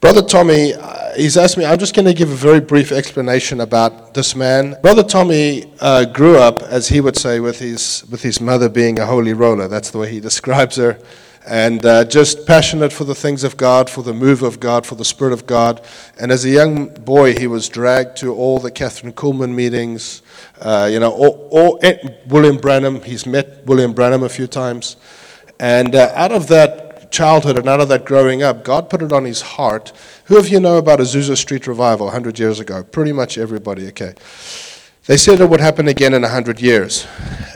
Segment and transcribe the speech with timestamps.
[0.00, 3.60] Brother Tommy, uh, he's asked me, I'm just going to give a very brief explanation
[3.60, 4.78] about this man.
[4.80, 8.98] Brother Tommy uh, grew up, as he would say, with his, with his mother being
[8.98, 9.68] a holy roller.
[9.68, 10.98] That's the way he describes her.
[11.46, 14.94] And uh, just passionate for the things of God, for the move of God, for
[14.94, 15.84] the Spirit of God.
[16.18, 20.22] And as a young boy, he was dragged to all the Kathryn Kuhlman meetings.
[20.62, 24.96] Uh, you know, eh, William Branham, he's met William Branham a few times.
[25.58, 29.12] And uh, out of that childhood and out of that growing up, God put it
[29.12, 29.92] on his heart.
[30.24, 32.82] Who of you know about Azusa Street Revival 100 years ago?
[32.84, 34.14] Pretty much everybody, okay.
[35.06, 37.06] They said it would happen again in 100 years.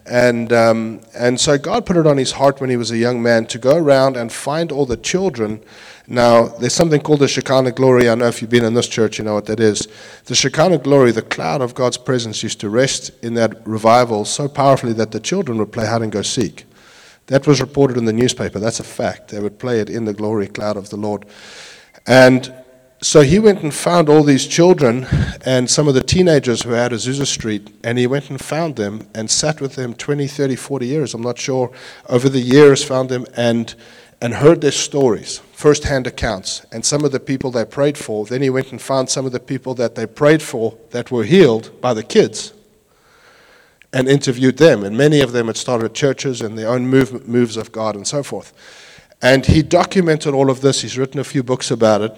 [0.06, 3.22] And, um, and so God put it on his heart when he was a young
[3.22, 5.62] man to go around and find all the children.
[6.08, 8.10] Now, there's something called the Shekinah glory.
[8.10, 9.86] I know if you've been in this church, you know what that is.
[10.24, 14.48] The Shekinah glory, the cloud of God's presence, used to rest in that revival so
[14.48, 16.66] powerfully that the children would play hide and go seek.
[17.26, 18.58] That was reported in the newspaper.
[18.58, 19.28] That's a fact.
[19.28, 21.24] They would play it in the glory cloud of the Lord.
[22.06, 22.52] And
[23.04, 25.06] so he went and found all these children
[25.44, 29.06] and some of the teenagers who had Azusa Street, and he went and found them
[29.14, 31.70] and sat with them 20, 30, 40 years, I'm not sure,
[32.08, 33.74] over the years, found them and,
[34.22, 38.24] and heard their stories, first hand accounts, and some of the people they prayed for.
[38.24, 41.24] Then he went and found some of the people that they prayed for that were
[41.24, 42.53] healed by the kids
[43.94, 44.82] and interviewed them.
[44.82, 48.06] And many of them had started churches and their own move, moves of God and
[48.06, 48.52] so forth.
[49.22, 50.82] And he documented all of this.
[50.82, 52.12] He's written a few books about it.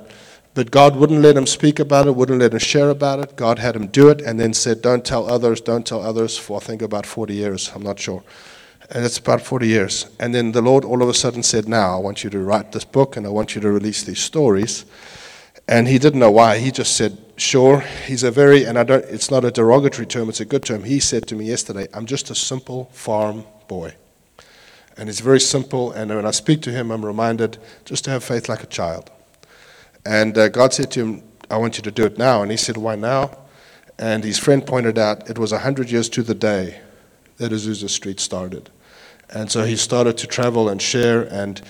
[0.54, 3.36] But God wouldn't let him speak about it, wouldn't let him share about it.
[3.36, 6.56] God had him do it and then said, Don't tell others, don't tell others, for
[6.56, 7.70] I think about 40 years.
[7.74, 8.24] I'm not sure.
[8.90, 10.06] And it's about 40 years.
[10.18, 12.72] And then the Lord all of a sudden said, Now I want you to write
[12.72, 14.86] this book and I want you to release these stories.
[15.68, 16.56] And he didn't know why.
[16.56, 17.80] He just said, Sure.
[18.06, 20.84] He's a very, and I don't, it's not a derogatory term, it's a good term.
[20.84, 23.94] He said to me yesterday, I'm just a simple farm boy.
[24.96, 25.92] And it's very simple.
[25.92, 29.10] And when I speak to him, I'm reminded just to have faith like a child.
[30.06, 32.40] And uh, God said to him, I want you to do it now.
[32.40, 33.36] And he said, Why now?
[33.98, 36.80] And his friend pointed out it was 100 years to the day
[37.36, 38.70] that Azusa Street started.
[39.28, 41.60] And so he started to travel and share, and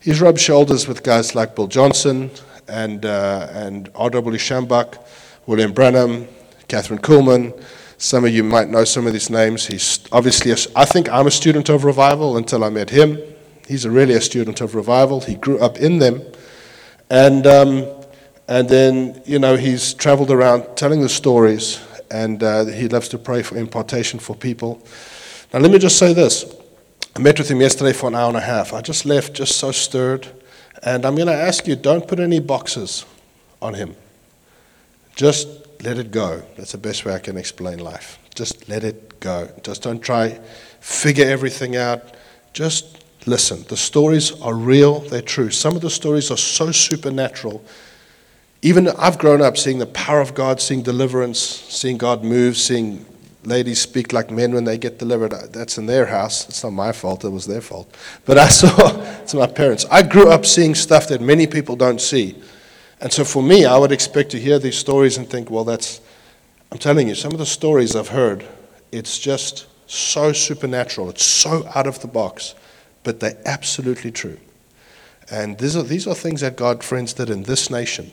[0.00, 2.30] he's rubbed shoulders with guys like Bill Johnson
[2.68, 4.38] and, uh, and R.W.
[4.38, 4.98] Schambach,
[5.46, 6.26] William Branham,
[6.68, 7.62] Kathryn Kuhlman.
[7.98, 9.66] Some of you might know some of these names.
[9.66, 13.18] He's obviously, a, I think I'm a student of revival until I met him.
[13.66, 15.20] He's a really a student of revival.
[15.20, 16.22] He grew up in them.
[17.10, 17.86] And, um,
[18.48, 21.80] and then, you know, he's traveled around telling the stories,
[22.10, 24.82] and uh, he loves to pray for impartation for people.
[25.52, 26.44] Now, let me just say this.
[27.16, 28.72] I met with him yesterday for an hour and a half.
[28.72, 30.28] I just left just so stirred.
[30.82, 33.04] And I'm going to ask you don't put any boxes
[33.62, 33.96] on him.
[35.16, 35.48] Just
[35.82, 36.42] let it go.
[36.56, 38.18] That's the best way I can explain life.
[38.34, 39.48] Just let it go.
[39.62, 40.40] Just don't try
[40.80, 42.02] figure everything out.
[42.52, 45.48] Just Listen, the stories are real, they're true.
[45.50, 47.64] Some of the stories are so supernatural.
[48.60, 53.06] Even I've grown up seeing the power of God, seeing deliverance, seeing God move, seeing
[53.46, 55.32] ladies speak like men when they get delivered.
[55.32, 56.48] Uh, that's in their house.
[56.48, 57.94] It's not my fault, it was their fault.
[58.24, 59.86] But I saw, it's my parents.
[59.90, 62.40] I grew up seeing stuff that many people don't see.
[63.00, 66.00] And so for me, I would expect to hear these stories and think, well, that's,
[66.72, 68.46] I'm telling you, some of the stories I've heard,
[68.92, 71.10] it's just so supernatural.
[71.10, 72.54] It's so out of the box
[73.04, 74.38] but they're absolutely true.
[75.30, 78.10] And these are, these are things that God, friends, did in this nation.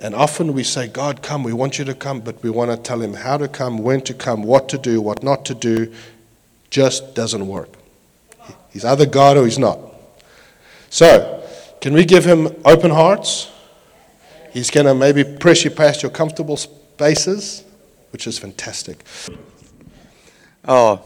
[0.00, 2.76] And often we say, God, come, we want you to come, but we want to
[2.76, 5.92] tell him how to come, when to come, what to do, what not to do.
[6.70, 7.68] Just doesn't work.
[8.70, 9.78] He's either God or he's not.
[10.88, 11.44] So,
[11.80, 13.50] can we give him open hearts?
[14.52, 17.64] He's going to maybe press you past your comfortable spaces,
[18.10, 19.04] which is fantastic.
[20.66, 21.04] Oh,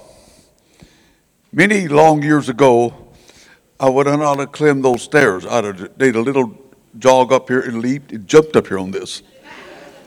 [1.57, 2.93] Many long years ago,
[3.79, 5.47] I would not have climbed those stairs.
[5.47, 6.49] I'd have did a little
[6.99, 9.23] jog up here and leaped and jumped up here on this.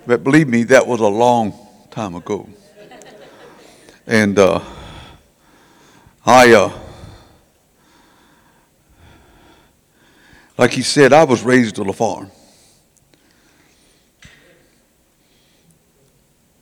[0.06, 1.54] But believe me, that was a long
[1.92, 2.48] time ago.
[4.06, 4.62] And uh,
[6.26, 6.72] I, uh,
[10.58, 12.32] like he said, I was raised on a farm.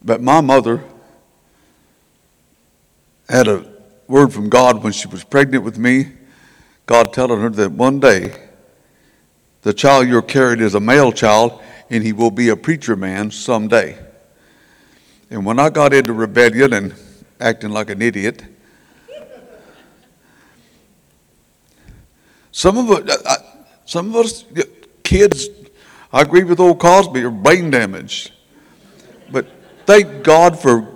[0.03, 0.83] But my mother
[3.27, 3.65] had a
[4.07, 6.11] word from God when she was pregnant with me.
[6.85, 8.44] God telling her that one day
[9.65, 11.59] the child you're carrying is a male child
[11.89, 13.97] and he will be a preacher man someday.
[15.31, 16.93] And when I got into rebellion and
[17.39, 18.43] acting like an idiot,
[22.51, 23.37] some of us, uh,
[23.85, 24.45] some of us
[25.01, 25.49] kids,
[26.13, 28.33] I agree with old Cosby, are brain damaged.
[29.31, 29.47] But
[29.87, 30.87] thank God for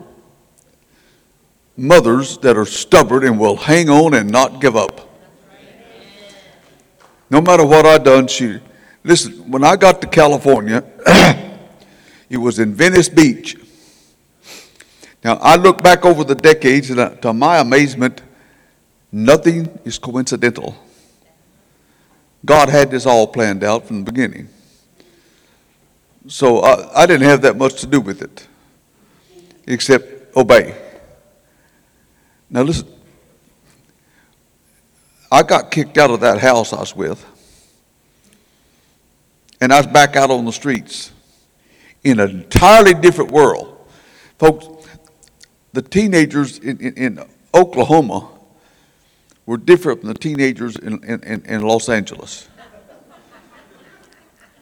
[1.76, 5.09] mothers that are stubborn and will hang on and not give up.
[7.30, 8.60] No matter what I done, she
[9.04, 10.84] Listen, when I got to California,
[12.30, 13.56] it was in Venice Beach.
[15.24, 18.22] Now, I look back over the decades, and uh, to my amazement,
[19.12, 20.76] nothing is coincidental.
[22.46, 24.50] God had this all planned out from the beginning.
[26.28, 28.48] So I, I didn't have that much to do with it,
[29.66, 30.76] except obey.
[32.50, 32.88] Now, listen,
[35.32, 37.24] I got kicked out of that house I was with,
[39.62, 41.12] and I was back out on the streets
[42.04, 43.76] in an entirely different world.
[44.40, 44.68] Folks,
[45.74, 48.28] the teenagers in, in, in Oklahoma
[49.46, 52.48] were different from the teenagers in, in, in Los Angeles.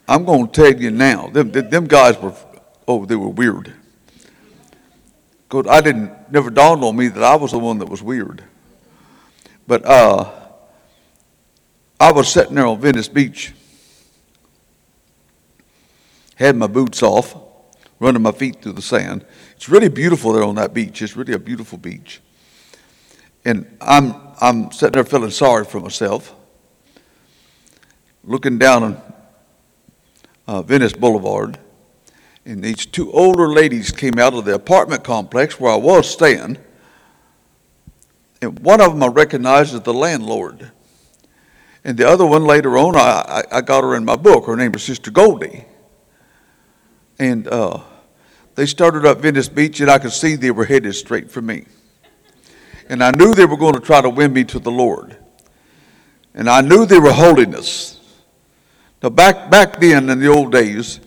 [0.08, 2.34] I'm going to tell you now, them, them guys were,
[2.88, 3.74] oh, they were weird.
[5.50, 8.44] Because I didn't, never dawned on me that I was the one that was weird.
[9.68, 10.32] But uh,
[12.00, 13.54] I was sitting there on Venice Beach,
[16.36, 17.36] had my boots off,
[18.00, 19.26] running my feet through the sand.
[19.56, 21.02] It's really beautiful there on that beach.
[21.02, 22.22] It's really a beautiful beach.
[23.44, 26.36] And I'm, I'm sitting there feeling sorry for myself,
[28.24, 29.14] looking down on
[30.48, 31.58] uh, Venice Boulevard.
[32.46, 36.58] And these two older ladies came out of the apartment complex where I was staying.
[38.42, 40.72] And one of them I recognized as the landlord.
[41.84, 44.46] And the other one later on, I, I got her in my book.
[44.46, 45.66] Her name was Sister Goldie.
[47.20, 47.82] And uh,
[48.56, 51.66] they started up Venice Beach, and I could see they were headed straight for me.
[52.90, 55.18] And I knew they were going to try to win me to the Lord.
[56.34, 58.00] And I knew they were holiness.
[59.02, 61.00] Now, back, back then in the old days,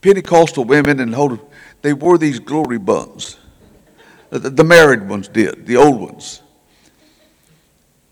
[0.00, 1.38] Pentecostal women and holy,
[1.82, 3.36] they wore these glory buns.
[4.30, 6.42] The, the married ones did, the old ones.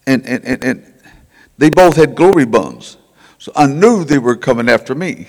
[0.07, 0.95] And, and, and, and
[1.59, 2.97] they both had glory buns.
[3.39, 5.29] So I knew they were coming after me.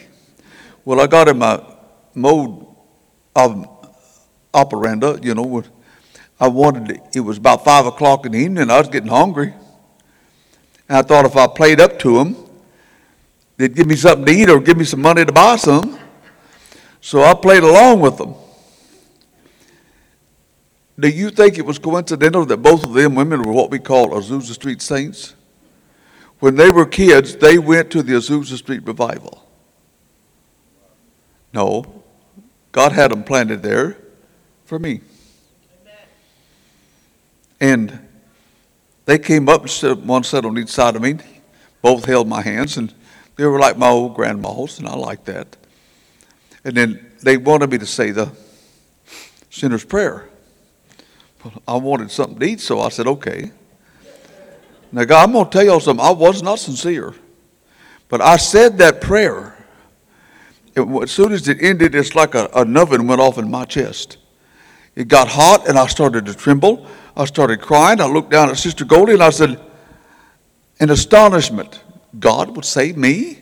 [0.85, 1.61] Well, I got in my
[2.13, 2.65] mode
[3.35, 3.67] of
[4.53, 5.63] operanda, you know.
[6.39, 9.53] I wanted, to, it was about five o'clock in the evening, I was getting hungry.
[10.87, 12.35] And I thought if I played up to them,
[13.57, 15.99] they'd give me something to eat or give me some money to buy some.
[17.01, 18.35] So I played along with them.
[20.99, 24.09] Do you think it was coincidental that both of them women were what we call
[24.09, 25.35] Azusa Street saints?
[26.39, 29.43] When they were kids, they went to the Azusa Street revival.
[31.53, 32.03] No,
[32.71, 33.97] God had them planted there
[34.65, 35.01] for me.
[37.59, 38.07] And
[39.05, 41.17] they came up and stood, one sat on each side of me.
[41.81, 42.93] Both held my hands, and
[43.35, 45.55] they were like my old grandmas, and I liked that.
[46.63, 48.29] And then they wanted me to say the
[49.49, 50.27] sinner's prayer.
[51.67, 53.51] I wanted something to eat, so I said, okay.
[54.91, 56.05] Now, God, I'm going to tell y'all something.
[56.05, 57.13] I was not sincere.
[58.09, 59.57] But I said that prayer.
[60.75, 64.17] as soon as it ended, it's like a, an oven went off in my chest.
[64.95, 66.87] It got hot, and I started to tremble.
[67.15, 67.99] I started crying.
[67.99, 69.59] I looked down at Sister Goldie, and I said,
[70.79, 71.83] in astonishment,
[72.19, 73.39] God would save me?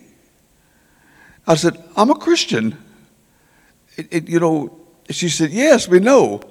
[1.47, 2.77] I said, I'm a Christian.
[3.97, 6.41] It, it, you know, she said, Yes, we know.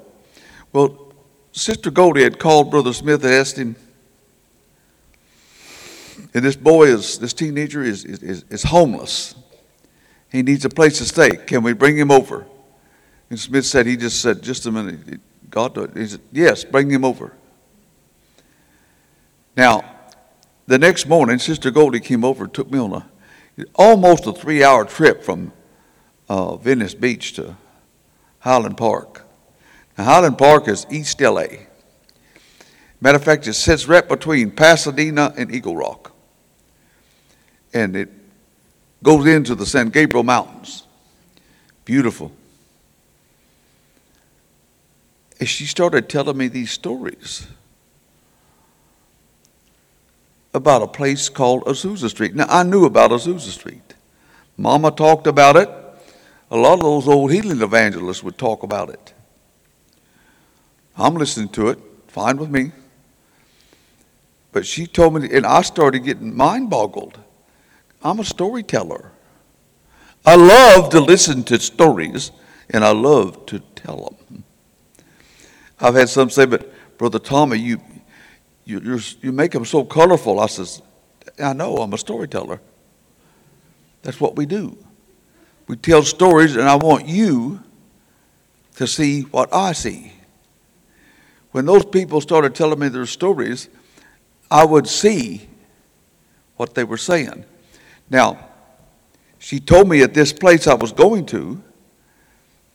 [0.73, 1.13] Well,
[1.53, 3.77] Sister Goldie had called Brother Smith and asked him,
[6.35, 9.37] and this boy is, this teenager is, is, is homeless.
[10.33, 11.37] He needs a place to stay.
[11.37, 12.45] Can we bring him over?
[13.31, 15.21] And Smith said, he just said, just a minute.
[15.49, 17.33] God, he said, yes, bring him over.
[19.57, 19.85] Now,
[20.67, 23.07] the next morning, Sister Goldie came over and took me on a
[23.77, 25.53] almost a three hour trip from
[26.29, 27.57] uh, Venice Beach to
[28.41, 29.25] Highland Park.
[29.97, 31.47] Now, Highland Park is East LA.
[33.01, 36.14] Matter of fact, it sits right between Pasadena and Eagle Rock
[37.75, 38.09] and it
[39.03, 40.85] goes into the San Gabriel Mountains.
[41.85, 42.33] Beautiful.
[45.41, 47.47] And she started telling me these stories
[50.55, 52.35] about a place called Azusa Street.
[52.35, 53.95] Now, I knew about Azusa Street.
[54.57, 55.69] Mama talked about it.
[56.51, 59.13] A lot of those old healing evangelists would talk about it.
[60.97, 62.71] I'm listening to it, fine with me.
[64.53, 67.19] But she told me, and I started getting mind boggled.
[68.05, 69.11] I'm a storyteller.
[70.27, 72.31] I love to listen to stories
[72.71, 74.45] and I love to tell them.
[75.81, 77.81] I've had some say, but Brother Tommy, you,
[78.65, 80.39] you, you make them so colorful.
[80.39, 80.83] I says,
[81.43, 82.61] I know, I'm a storyteller.
[84.03, 84.79] That's what we do.
[85.67, 87.63] We tell stories, and I want you
[88.77, 90.13] to see what I see.
[91.53, 93.69] When those people started telling me their stories,
[94.51, 95.49] I would see
[96.57, 97.45] what they were saying.
[98.11, 98.51] Now,
[99.45, 101.63] She told me at this place I was going to,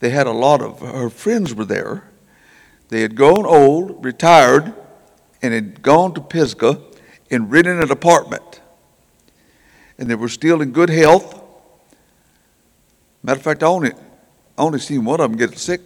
[0.02, 2.04] they had a lot of her friends were there.
[2.90, 4.76] They had grown old, retired,
[5.42, 6.80] and had gone to Pisgah
[7.32, 8.62] and rented an apartment.
[9.98, 11.42] And they were still in good health.
[13.24, 13.94] Matter of fact, I only,
[14.56, 15.82] I only seen one of them get sick.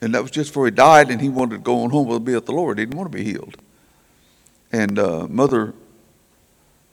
[0.00, 2.24] And that was just before he died, and he wanted to go on home with
[2.24, 2.80] be with the Lord.
[2.80, 3.58] He didn't want to be healed.
[4.72, 5.72] And uh, Mother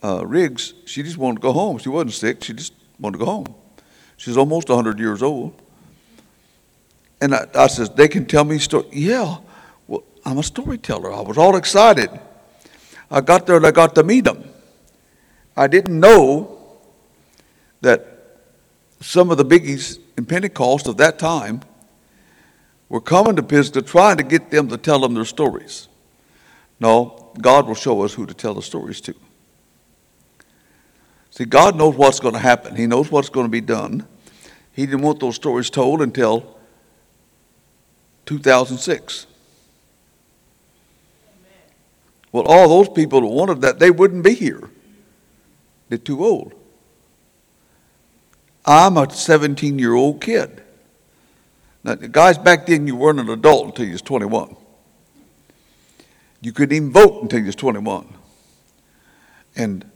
[0.04, 1.78] uh, Riggs, she just wanted to go home.
[1.78, 2.44] She wasn't sick.
[2.44, 3.56] She just wanted to go home.
[4.18, 5.60] She's almost 100 years old.
[7.22, 8.86] And I, I says, they can tell me story.
[8.92, 9.38] Yeah,
[9.88, 11.12] well, I'm a storyteller.
[11.12, 12.10] I was all excited.
[13.12, 14.44] I got there and I got to meet them.
[15.58, 16.58] I didn't know
[17.82, 18.20] that
[19.02, 21.62] some of the biggies in Pentecost of that time
[22.88, 25.88] were coming to Pisgah trying to get them to tell them their stories.
[26.80, 29.16] No, God will show us who to tell the stories to.
[31.32, 32.76] See, God knows what's going to happen.
[32.76, 34.08] He knows what's going to be done.
[34.74, 36.58] He didn't want those stories told until
[38.26, 39.28] 2006.
[42.32, 44.70] Well, all those people that wanted that, they wouldn't be here.
[45.90, 46.54] They're too old.
[48.66, 50.62] I'm a 17 year old kid.
[51.84, 54.56] Now, guys, back then you weren't an adult until you was 21.
[56.42, 58.14] You couldn't even vote until you was 21.
[59.56, 59.89] And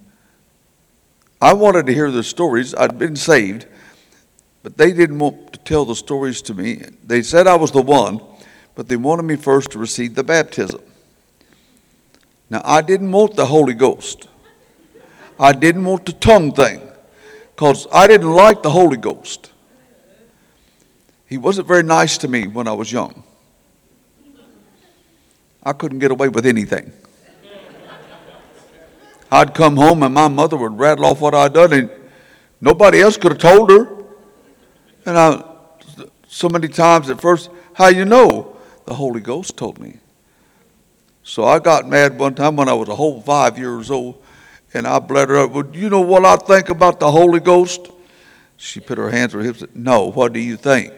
[1.43, 2.73] I wanted to hear the stories.
[2.73, 3.65] I'd been saved,
[4.63, 6.83] but they didn't want to tell the stories to me.
[7.05, 8.21] They said I was the one,
[8.75, 10.81] but they wanted me first to receive the baptism.
[12.49, 14.29] Now, I didn't want the Holy Ghost.
[15.37, 16.79] I didn't want the tongue thing
[17.53, 19.51] because I didn't like the Holy Ghost.
[21.27, 23.21] He wasn't very nice to me when I was young.
[25.61, 26.93] I couldn't get away with anything.
[29.33, 31.89] I'd come home and my mother would rattle off what I'd done, and
[32.61, 33.87] nobody else could have told her.
[35.07, 35.43] And I,
[36.27, 38.55] so many times at first, how you know?
[38.85, 39.97] The Holy Ghost told me.
[41.23, 44.23] So I got mad one time when I was a whole five years old,
[44.71, 45.51] and I bled her up.
[45.51, 47.89] Well, you know what I think about the Holy Ghost?
[48.57, 50.93] She put her hands on her hips No, what do you think?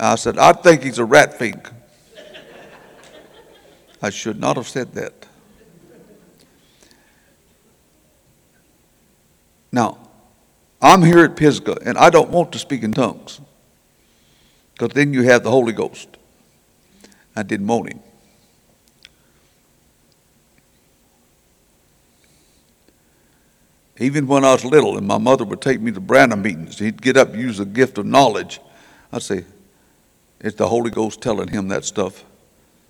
[0.00, 1.70] I said, I think he's a rat fink.
[4.02, 5.15] I should not have said that.
[9.76, 9.98] Now,
[10.80, 13.42] I'm here at Pisgah, and I don't want to speak in tongues,
[14.72, 16.08] because then you have the Holy Ghost.
[17.36, 18.00] I didn't want him.
[23.98, 27.02] Even when I was little and my mother would take me to Branham meetings, he'd
[27.02, 28.60] get up use the gift of knowledge.
[29.12, 29.44] I'd say,
[30.40, 32.24] It's the Holy Ghost telling him that stuff.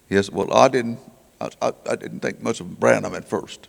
[0.08, 1.00] Yes, well, I didn't,
[1.40, 3.66] I, I, I didn't think much of Branham at first.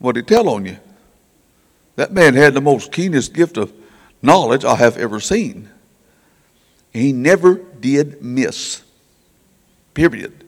[0.00, 0.78] What he tell on you?
[1.96, 3.72] That man had the most keenest gift of
[4.22, 5.68] knowledge I have ever seen.
[6.92, 8.82] He never did miss.
[9.94, 10.44] Period.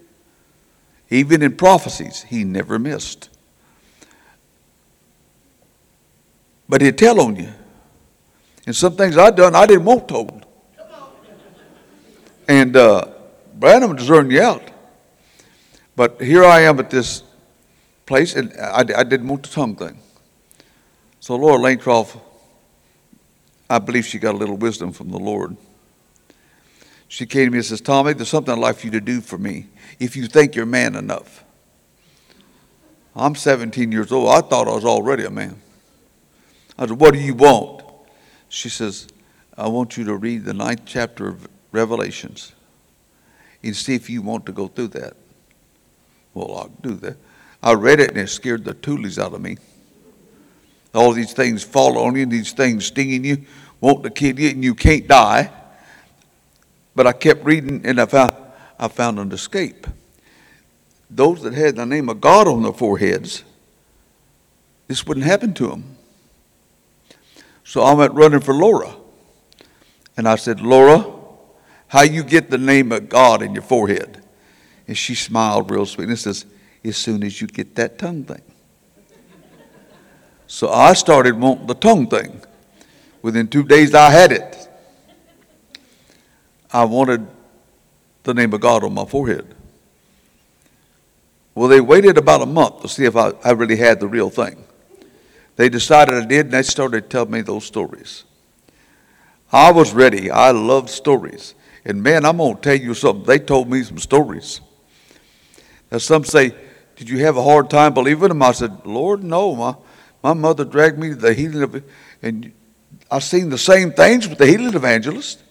[1.11, 3.29] Even in prophecies, he never missed.
[6.69, 7.53] But he'd tell on you.
[8.67, 10.47] And some things I'd done, I didn't want told.
[12.49, 13.09] And uh,
[13.55, 14.63] Branham discerned you out.
[15.95, 17.23] But here I am at this
[18.13, 19.99] place, and I, I didn't want the tongue thing.
[21.19, 22.19] So Laura Lancroft,
[23.71, 25.57] I believe she got a little wisdom from the Lord.
[27.09, 29.23] She came to me and says, Tommy, there's something I'd like for you to do
[29.23, 31.43] for me if you think you're man enough.
[33.17, 34.29] I'm 17 years old.
[34.29, 35.63] I thought I was already a man.
[36.79, 37.83] I said, What do you want?
[38.51, 39.09] She says,
[39.57, 42.53] I want you to read the ninth chapter of Revelations
[43.63, 45.17] and see if you want to go through that.
[46.35, 47.17] Well, I'll do that.
[47.63, 49.57] I read it and it scared the toolies out of me.
[50.95, 53.45] All these things fall on you, these things stinging you,
[53.81, 55.51] want to kill you, and you can't die.
[56.95, 58.35] But I kept reading and I found,
[58.79, 59.87] I found an escape.
[61.09, 63.45] Those that had the name of God on their foreheads,
[64.89, 65.97] this wouldn't happen to them.
[67.65, 68.97] So I went running for Laura.
[70.17, 71.11] And I said, Laura,
[71.89, 74.23] how you get the name of God in your forehead?
[74.87, 76.45] And she smiled real sweet and says,
[76.85, 78.43] as soon as you get that tongue thing.
[80.47, 82.43] So I started wanting the tongue thing.
[83.23, 84.69] Within two days, I had it.
[86.73, 87.27] I wanted
[88.25, 89.55] the name of God on my forehead.
[91.55, 94.31] Well, they waited about a month to see if I, I really had the real
[94.31, 94.65] thing.
[95.57, 98.25] They decided I did, and they started telling me those stories.
[99.53, 100.31] I was ready.
[100.31, 101.55] I loved stories.
[101.85, 103.25] And man, I'm going to tell you something.
[103.25, 104.61] They told me some stories.
[105.91, 106.55] Now, some say,
[107.03, 108.43] Did you have a hard time believing them?
[108.43, 109.57] I said, Lord, no.
[109.57, 109.75] My,
[110.23, 111.83] My mother dragged me to the healing of,
[112.23, 112.53] and
[113.11, 115.43] I've seen the same things with the healing evangelist.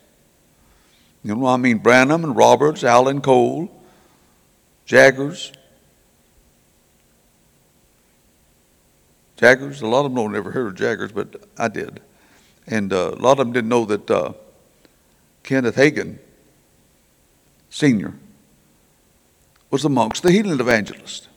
[1.25, 3.70] You know, I mean, Branham and Roberts, Allen Cole,
[4.86, 5.51] Jaggers.
[9.36, 12.00] Jaggers, a lot of them don't ever heard of Jaggers, but I did.
[12.65, 14.34] And uh, a lot of them didn't know that uh,
[15.43, 16.17] Kenneth Hagin,
[17.70, 18.13] Sr.,
[19.70, 21.27] was amongst the healing evangelists.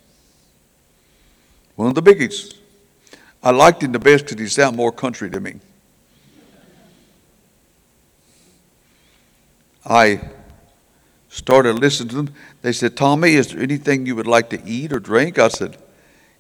[1.77, 2.57] One of the biggies.
[3.43, 5.61] I liked him the best because he sounded more country to me.
[9.85, 10.21] I
[11.29, 12.35] started listening to them.
[12.63, 15.39] They said, Tommy, is there anything you would like to eat or drink?
[15.39, 15.77] I said,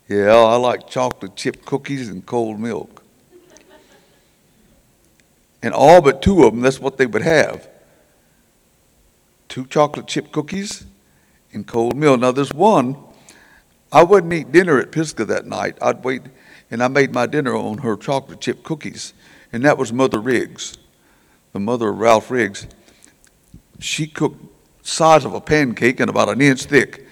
[0.08, 3.02] Yeah, I like chocolate chip cookies and cold milk.
[5.62, 7.68] And all but two of them, that's what they would have
[9.54, 10.84] two chocolate chip cookies
[11.52, 12.18] and cold milk.
[12.18, 12.96] Now, there's one,
[13.94, 15.78] I wouldn't eat dinner at Pisgah that night.
[15.80, 16.22] I'd wait,
[16.68, 19.14] and I made my dinner on her chocolate chip cookies.
[19.52, 20.76] And that was Mother Riggs,
[21.52, 22.66] the mother of Ralph Riggs.
[23.78, 24.44] She cooked
[24.82, 27.06] size of a pancake and about an inch thick.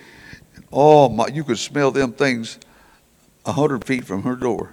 [0.73, 2.59] Oh my, you could smell them things
[3.47, 4.73] a hundred feet from her door.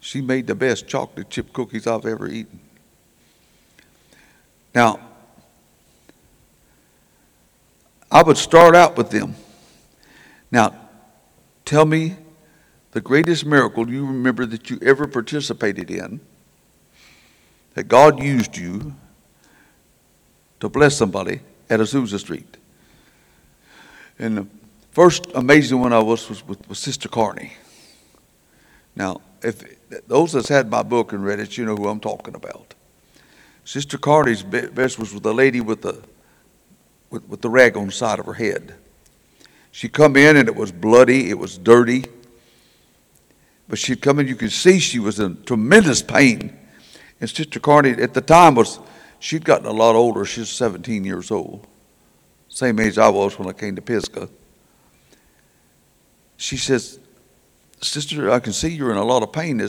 [0.00, 2.58] She made the best chocolate chip cookies I've ever eaten.
[4.74, 4.98] Now,
[8.10, 9.34] I would start out with them.
[10.54, 10.72] Now,
[11.64, 12.14] tell me
[12.92, 16.20] the greatest miracle you remember that you ever participated in,
[17.74, 18.94] that God used you
[20.60, 22.56] to bless somebody at Azusa Street.
[24.16, 24.46] And the
[24.92, 27.54] first amazing one I was was with, with Sister Carney.
[28.94, 29.64] Now, if
[30.06, 32.74] those that's had my book and read it, you know who I'm talking about.
[33.64, 36.00] Sister Carney's best was with a lady with the
[37.10, 38.76] with, with the rag on the side of her head.
[39.74, 42.04] She come in and it was bloody, it was dirty.
[43.68, 46.56] But she'd come in, you could see she was in tremendous pain.
[47.20, 48.78] And Sister Carney at the time was
[49.24, 50.26] She'd gotten a lot older.
[50.26, 51.66] She was 17 years old,
[52.50, 54.28] same age I was when I came to Pisgah.
[56.36, 57.00] She says,
[57.80, 59.66] Sister, I can see you're in a lot of pain.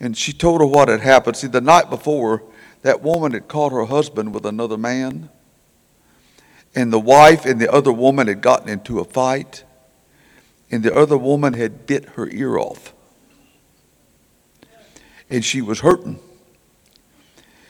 [0.00, 1.36] And she told her what had happened.
[1.36, 2.42] See, the night before,
[2.82, 5.30] that woman had caught her husband with another man.
[6.74, 9.64] And the wife and the other woman had gotten into a fight.
[10.70, 12.92] And the other woman had bit her ear off.
[15.30, 16.18] And she was hurting.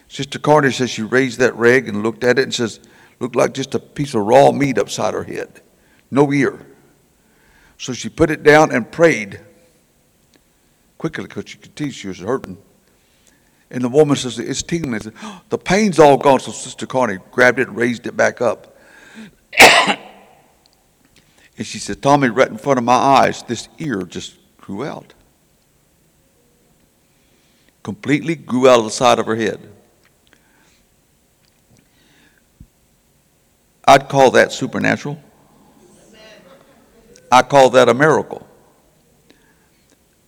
[0.08, 2.80] Sister Carter says she raised that rag and looked at it and says,
[3.20, 5.60] looked like just a piece of raw meat upside her head.
[6.10, 6.64] No ear.
[7.78, 9.40] So she put it down and prayed
[10.98, 12.58] quickly because she could see she was hurting.
[13.70, 15.00] And the woman says, It's tingling.
[15.22, 16.40] Oh, the pain's all gone.
[16.40, 18.73] So Sister Carney grabbed it and raised it back up.
[21.58, 25.14] and she said, Tommy, right in front of my eyes, this ear just grew out.
[27.82, 29.60] Completely grew out of the side of her head.
[33.86, 35.22] I'd call that supernatural.
[37.30, 38.46] I call that a miracle.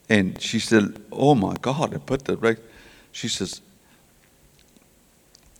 [0.08, 2.58] And she said, Oh my God, and put the right.
[3.12, 3.60] She says,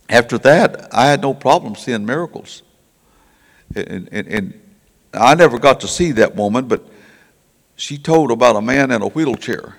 [0.09, 2.63] After that, I had no problem seeing miracles.
[3.75, 4.61] And, and, and
[5.13, 6.85] I never got to see that woman, but
[7.75, 9.75] she told about a man in a wheelchair.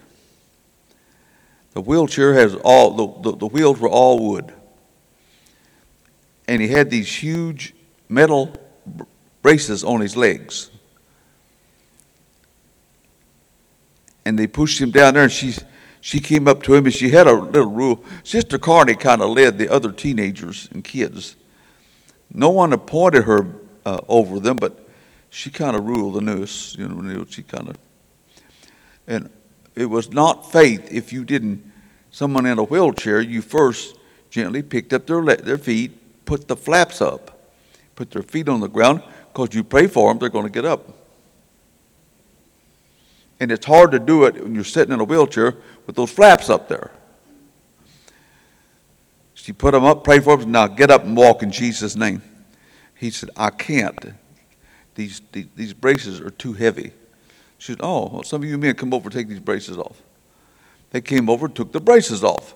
[1.73, 4.53] The wheelchair has all, the, the, the wheels were all wood.
[6.47, 7.75] And he had these huge
[8.09, 8.55] metal
[9.43, 10.71] braces on his legs.
[14.25, 15.55] And they pushed him down there, and she,
[16.01, 18.05] she came up to him, and she had a little rule.
[18.25, 21.37] Sister Carney kind of led the other teenagers and kids.
[22.33, 23.43] No one appointed her
[23.89, 24.89] uh, over them, but
[25.31, 26.77] she kind of ruled the nurse.
[26.79, 27.79] You know, she kind of.
[29.07, 29.31] And
[29.75, 31.65] it was not faith if you didn't,
[32.11, 33.97] someone in a wheelchair, you first
[34.31, 37.39] gently picked up their, their feet, put the flaps up
[37.99, 40.65] put their feet on the ground because you pray for them, they're going to get
[40.65, 40.89] up.
[43.41, 46.49] And it's hard to do it when you're sitting in a wheelchair with those flaps
[46.49, 46.93] up there.
[49.35, 52.23] She put them up, pray for them, now get up and walk in Jesus' name.
[52.99, 54.13] He said, I can't.
[54.95, 56.93] These, these, these braces are too heavy.
[57.59, 60.03] She said, Oh, well, some of you men come over take these braces off.
[60.91, 62.55] They came over, and took the braces off.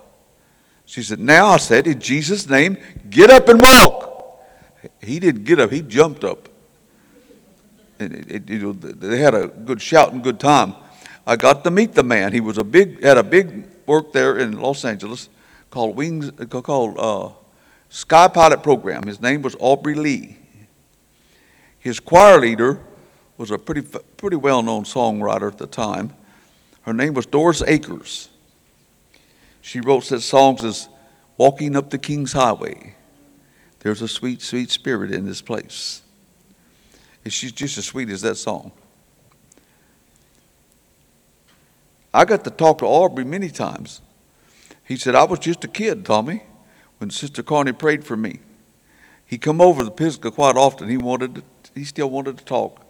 [0.85, 2.77] She said, Now I said, in Jesus' name,
[3.09, 4.43] get up and walk.
[5.01, 6.49] He didn't get up, he jumped up.
[7.99, 10.75] And it, it, they had a good shout and good time.
[11.25, 12.33] I got to meet the man.
[12.33, 15.29] He was a big, had a big work there in Los Angeles
[15.69, 17.29] called Wings, called uh,
[17.93, 19.03] Sky Pilot Program.
[19.03, 20.35] His name was Aubrey Lee.
[21.77, 22.79] His choir leader
[23.37, 23.83] was a pretty,
[24.17, 26.11] pretty well-known songwriter at the time,
[26.81, 28.29] Her name was Doris Akers.
[29.61, 30.89] She wrote such songs as
[31.37, 32.95] Walking Up the King's Highway.
[33.79, 36.01] There's a sweet, sweet spirit in this place.
[37.23, 38.71] And she's just as sweet as that song.
[42.11, 44.01] I got to talk to Aubrey many times.
[44.83, 46.43] He said, I was just a kid, Tommy,
[47.03, 48.39] when Sister Carney prayed for me.
[49.25, 50.87] He come over to Pisgah quite often.
[50.87, 51.43] He wanted to,
[51.75, 52.81] he still wanted to talk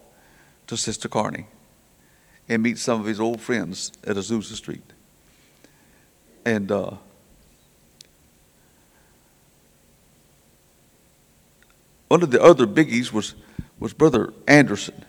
[0.68, 1.48] to Sister Carney
[2.48, 4.84] and meet some of his old friends at Azusa Street.
[6.44, 6.92] And uh,
[12.06, 13.34] one of the other biggies was,
[13.80, 15.04] was Brother Anderson.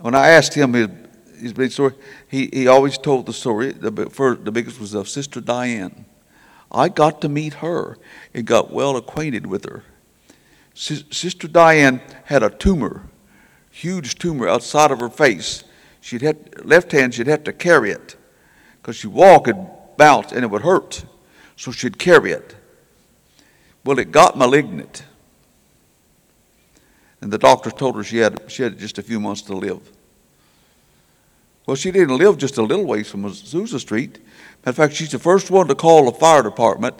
[0.00, 0.88] When I asked him his,
[1.40, 1.94] his big story,
[2.28, 3.72] he, he always told the story.
[3.72, 6.04] The, first, the biggest was of Sister Diane.
[6.72, 7.98] I got to meet her
[8.32, 9.84] and got well acquainted with her.
[10.74, 13.08] Sister Diane had a tumor,
[13.70, 15.64] huge tumor outside of her face.
[16.00, 18.16] She'd had left hand, she'd have to carry it
[18.80, 21.04] because she'd walk and bounce and it would hurt.
[21.56, 22.54] So she'd carry it.
[23.84, 25.04] Well, it got malignant.
[27.20, 29.80] And the doctor told her she had, she had just a few months to live.
[31.66, 34.18] Well, she didn't live just a little ways from Azusa Street.
[34.60, 36.94] Matter of fact, she's the first one to call the fire department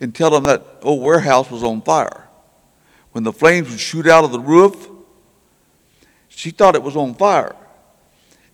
[0.00, 2.28] and tell them that old warehouse was on fire.
[3.12, 4.88] When the flames would shoot out of the roof,
[6.28, 7.56] she thought it was on fire.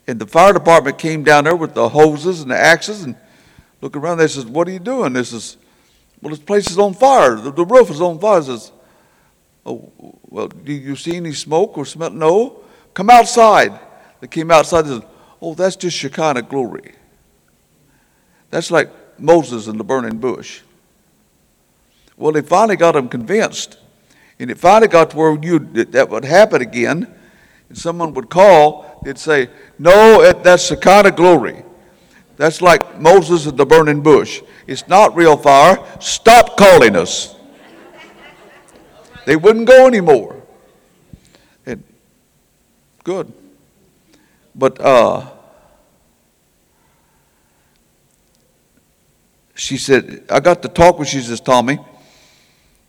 [0.07, 3.17] And the fire department came down there with the hoses and the axes and
[3.81, 4.19] looked around.
[4.19, 5.57] They says, "What are you doing?" This is,
[6.23, 7.37] "Well, this place is on fire.
[7.37, 8.71] The, the roof is on fire." says,
[9.67, 9.91] "Oh,
[10.29, 12.61] well, do you see any smoke or smell?" No.
[12.93, 13.79] Come outside.
[14.21, 14.85] They came outside.
[14.85, 15.11] and said,
[15.43, 16.95] "Oh, that's just Shekinah glory."
[18.55, 18.89] That's like
[19.19, 20.61] Moses in the burning bush.
[22.17, 23.79] Well, they finally got them convinced.
[24.39, 27.13] And it finally got to where you, that would happen again.
[27.69, 31.65] And someone would call, they'd say, No, that's Shekinah glory.
[32.37, 34.41] That's like Moses in the burning bush.
[34.69, 35.85] It's not real fire.
[35.99, 37.35] Stop calling us.
[39.27, 40.41] They wouldn't go anymore.
[41.67, 41.83] And
[43.03, 43.33] good.
[44.55, 45.34] But uh,
[49.55, 51.79] she said, I got to talk with, she says, Tommy.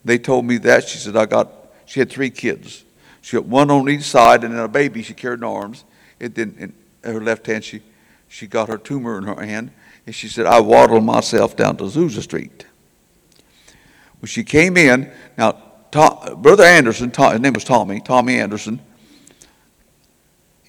[0.03, 0.87] They told me that.
[0.87, 1.51] She said, I got,
[1.85, 2.83] she had three kids.
[3.21, 5.83] She had one on each side and then a baby she carried in arms.
[6.19, 7.81] And then in her left hand, she,
[8.27, 9.71] she got her tumor in her hand.
[10.05, 12.65] And she said, I waddled myself down to Azusa Street.
[14.19, 18.79] When she came in, now, Tom, Brother Anderson, Tom, his name was Tommy, Tommy Anderson,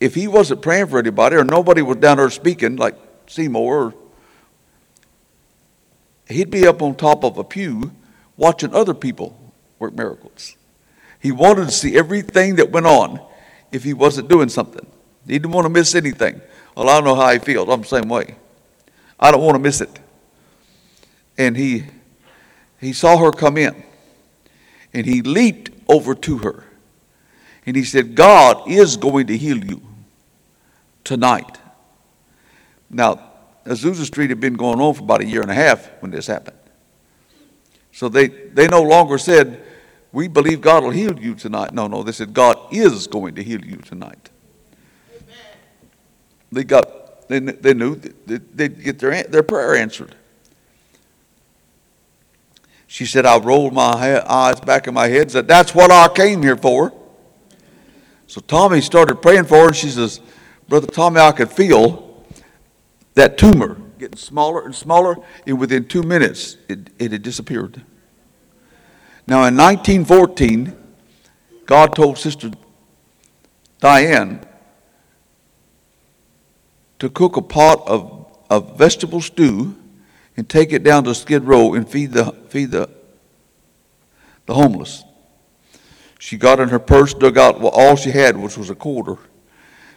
[0.01, 3.95] if he wasn't praying for anybody or nobody was down there speaking, like Seymour or
[6.29, 7.93] he'd be up on top of a pew
[8.37, 10.57] watching other people work miracles.
[11.21, 13.21] He wanted to see everything that went on
[13.73, 14.87] if he wasn't doing something.
[15.27, 16.41] He didn't want to miss anything.
[16.77, 17.69] Well, I don't know how he feels.
[17.69, 18.37] I'm the same way.
[19.19, 19.99] I don't want to miss it.
[21.39, 21.85] And he
[22.81, 23.83] he saw her come in
[24.93, 26.65] and he leaped over to her.
[27.65, 29.83] And he said, God is going to heal you
[31.03, 31.59] tonight.
[32.89, 33.26] Now,
[33.67, 36.27] Azusa Street had been going on for about a year and a half when this
[36.27, 36.57] happened.
[37.93, 39.63] So they, they no longer said,
[40.13, 41.73] We believe God will heal you tonight.
[41.73, 44.31] No, no, they said, God is going to heal you tonight.
[45.15, 45.37] Amen.
[46.53, 50.15] They got, they, they knew that they'd get their, their prayer answered.
[52.87, 56.09] She said, I rolled my eyes back in my head and said, That's what I
[56.09, 56.93] came here for.
[58.29, 60.21] So Tommy started praying for her, and she says,
[60.69, 62.06] Brother Tommy, I could feel
[63.17, 67.83] that tumor getting smaller and smaller, and within two minutes, it, it had disappeared.
[69.27, 70.77] Now, in 1914,
[71.65, 72.51] God told Sister
[73.81, 74.47] Diane
[76.99, 79.75] to cook a pot of, of vegetable stew
[80.37, 82.91] and take it down to Skid Row and feed the, feed the,
[84.45, 85.05] the homeless.
[86.19, 89.17] She got in her purse, dug out all she had, which was a quarter.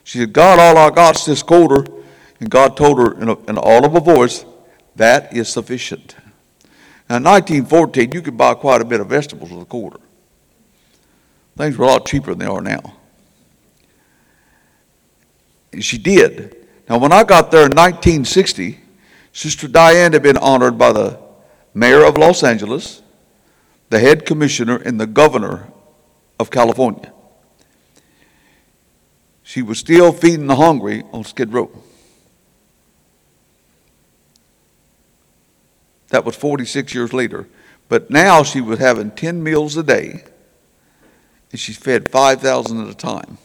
[0.06, 1.86] She said, God, all I got is this quarter.
[2.40, 4.46] And God told her in, a, in an audible voice,
[4.96, 6.16] that is sufficient.
[7.10, 10.00] Now, in 1914, you could buy quite a bit of vegetables with a quarter.
[11.58, 12.96] Things were a lot cheaper than they are now.
[15.74, 16.56] And she did.
[16.90, 18.80] Now, when I got there in 1960,
[19.34, 21.20] Sister Diane had been honored by the
[21.74, 23.02] mayor of Los Angeles,
[23.90, 25.68] the head commissioner, and the governor
[26.40, 27.12] of California.
[29.44, 31.72] She was still feeding the hungry on Skid Row.
[36.10, 37.48] That was 46 years later.
[37.88, 40.24] But now she was having 10 meals a day,
[41.52, 43.38] and she fed 5,000 at a time.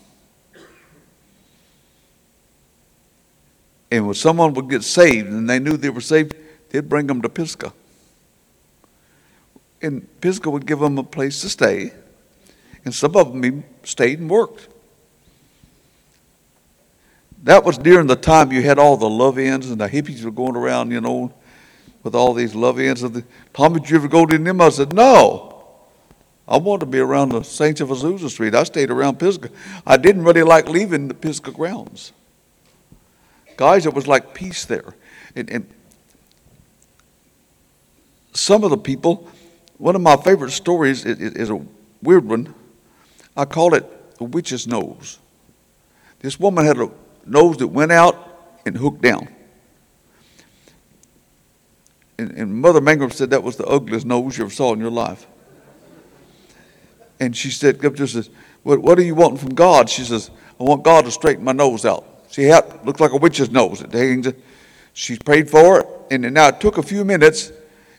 [3.90, 6.34] And when someone would get saved and they knew they were saved,
[6.70, 7.72] they'd bring them to Pisgah.
[9.80, 11.92] And Pisgah would give them a place to stay.
[12.84, 14.68] And some of them stayed and worked.
[17.44, 20.30] That was during the time you had all the love ins and the hippies were
[20.30, 21.32] going around, you know,
[22.04, 23.02] with all these love ins.
[23.02, 24.60] Of the, Tommy, did you ever go to them?
[24.60, 25.50] I said, no.
[26.46, 28.54] I wanted to be around the Saints of Azusa Street.
[28.54, 29.48] I stayed around Pisgah.
[29.86, 32.12] I didn't really like leaving the Pisgah grounds.
[33.56, 34.94] Guys, it was like peace there.
[35.34, 35.66] And, and
[38.34, 39.28] some of the people,
[39.78, 41.64] one of my favorite stories is, is a
[42.02, 42.54] weird one.
[43.36, 45.18] I call it the witch's nose.
[46.20, 46.90] This woman had a
[47.24, 49.28] nose that went out and hooked down.
[52.18, 54.90] And, and Mother Mangrum said that was the ugliest nose you ever saw in your
[54.90, 55.26] life.
[57.20, 58.30] And she said, says,
[58.62, 59.88] what, what are you wanting from God?
[59.88, 62.04] She says, I want God to straighten my nose out.
[62.30, 63.80] She had, looked like a witch's nose.
[63.80, 64.32] It hangs.
[64.92, 67.52] She prayed for it, and now it took a few minutes,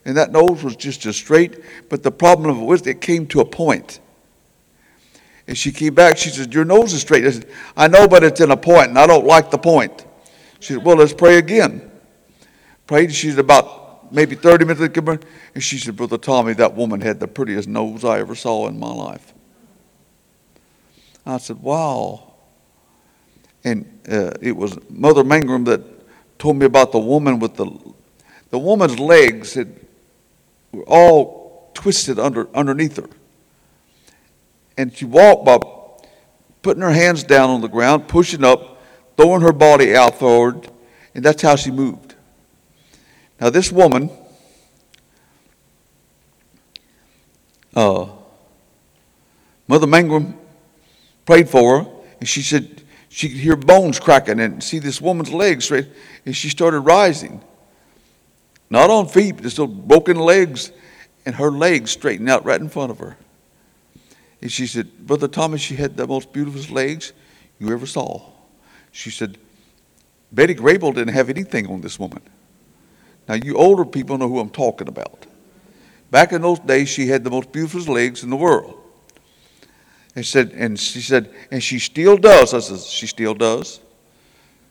[0.06, 1.62] and that nose was just as straight.
[1.89, 3.99] But the problem of it was it came to a point.
[5.47, 6.17] And she came back.
[6.17, 7.25] She said, Your nose is straight.
[7.25, 7.47] I said,
[7.78, 10.06] I know, but it's in a point, and I don't like the point.
[10.60, 11.91] She said, Well, let's pray again.
[12.88, 13.13] Prayed.
[13.13, 15.25] She's about maybe 30 minutes.
[15.53, 18.79] And she said, Brother Tommy, that woman had the prettiest nose I ever saw in
[18.79, 19.33] my life.
[21.25, 22.33] I said, Wow.
[23.63, 25.81] And uh, it was Mother Mangrum that
[26.37, 27.65] told me about the woman with the
[28.51, 29.75] the woman's legs had,
[30.71, 33.09] were all twisted under underneath her.
[34.77, 35.57] And she walked by
[36.61, 38.81] putting her hands down on the ground, pushing up,
[39.17, 40.69] throwing her body out forward,
[41.15, 42.04] and that's how she moved.
[43.39, 44.10] Now, this woman,
[47.76, 48.08] uh,
[49.67, 50.36] Mother Mangrum
[51.26, 55.32] prayed for her, and she said she could hear bones cracking and see this woman's
[55.32, 55.88] legs straight,
[56.26, 57.41] and she started rising.
[58.69, 60.71] Not on feet, but still broken legs,
[61.26, 63.17] and her legs straightened out right in front of her.
[64.41, 67.13] And she said, Brother Thomas, she had the most beautiful legs
[67.60, 68.21] you ever saw.
[68.91, 69.38] She said,
[70.32, 72.21] Betty Grable didn't have anything on this woman.
[73.27, 75.25] Now, you older people know who I'm talking about.
[76.11, 78.81] Back in those days, she had the most beautiful legs in the world.
[80.15, 82.53] And said, and she said, and she still does.
[82.53, 83.81] I said, she still does.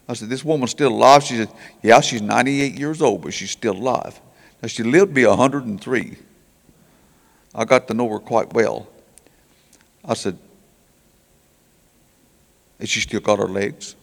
[0.08, 1.22] I said, this woman's still alive.
[1.22, 1.50] She said,
[1.82, 4.18] yeah, she's 98 years old, but she's still alive.
[4.62, 6.16] Now she lived to be 103.
[7.54, 8.88] I got to know her quite well.
[10.04, 10.38] I said,
[12.80, 13.96] Has she still got her legs?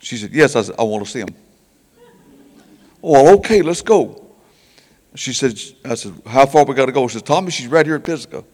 [0.00, 0.56] She said, Yes.
[0.56, 1.34] I said, I want to see them.
[3.06, 4.24] Oh, well, okay, let's go.
[5.14, 7.06] She said, I said, How far we got to go?
[7.06, 8.44] She said, Tommy, she's right here at Pisgah.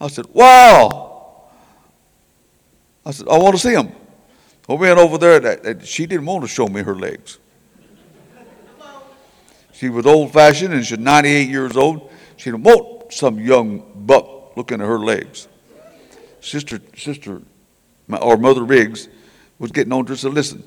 [0.00, 1.44] I said, Wow.
[3.06, 3.92] I said, I want to see them.
[4.68, 5.80] We went over there.
[5.84, 7.38] She didn't want to show me her legs.
[9.72, 12.10] She was old fashioned and she's 98 years old.
[12.36, 15.46] She didn't want some young buck looking at her legs.
[16.40, 17.42] Sister, sister,
[18.08, 19.08] my, or Mother Riggs
[19.58, 20.16] was getting on to her.
[20.16, 20.64] Said, listen,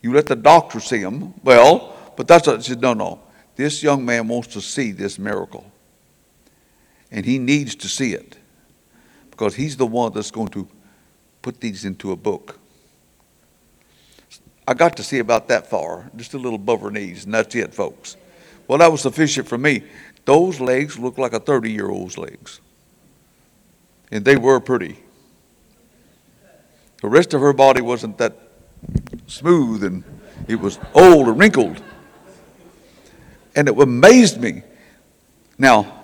[0.00, 1.34] you let the doctor see him.
[1.42, 2.82] Well, but that's what she said.
[2.82, 3.18] No, no.
[3.56, 5.64] This young man wants to see this miracle,
[7.10, 8.36] and he needs to see it
[9.30, 10.68] because he's the one that's going to
[11.40, 12.58] put these into a book.
[14.68, 17.54] I got to see about that far, just a little above her knees, and that's
[17.54, 18.18] it, folks.
[18.68, 19.84] Well, that was sufficient for me.
[20.26, 22.60] Those legs looked like a 30 year old's legs,
[24.10, 24.98] and they were pretty.
[27.00, 28.36] The rest of her body wasn't that
[29.26, 30.04] smooth and
[30.48, 31.82] it was old and wrinkled.
[33.54, 34.62] And it amazed me.
[35.58, 36.00] Now,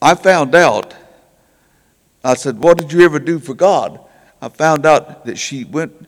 [0.00, 0.94] I found out,
[2.24, 4.00] I said, What did you ever do for God?
[4.40, 6.06] I found out that she went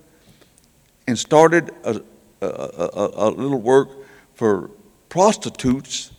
[1.06, 2.02] and started a,
[2.40, 3.88] a, a, a little work
[4.34, 4.70] for
[5.08, 6.12] prostitutes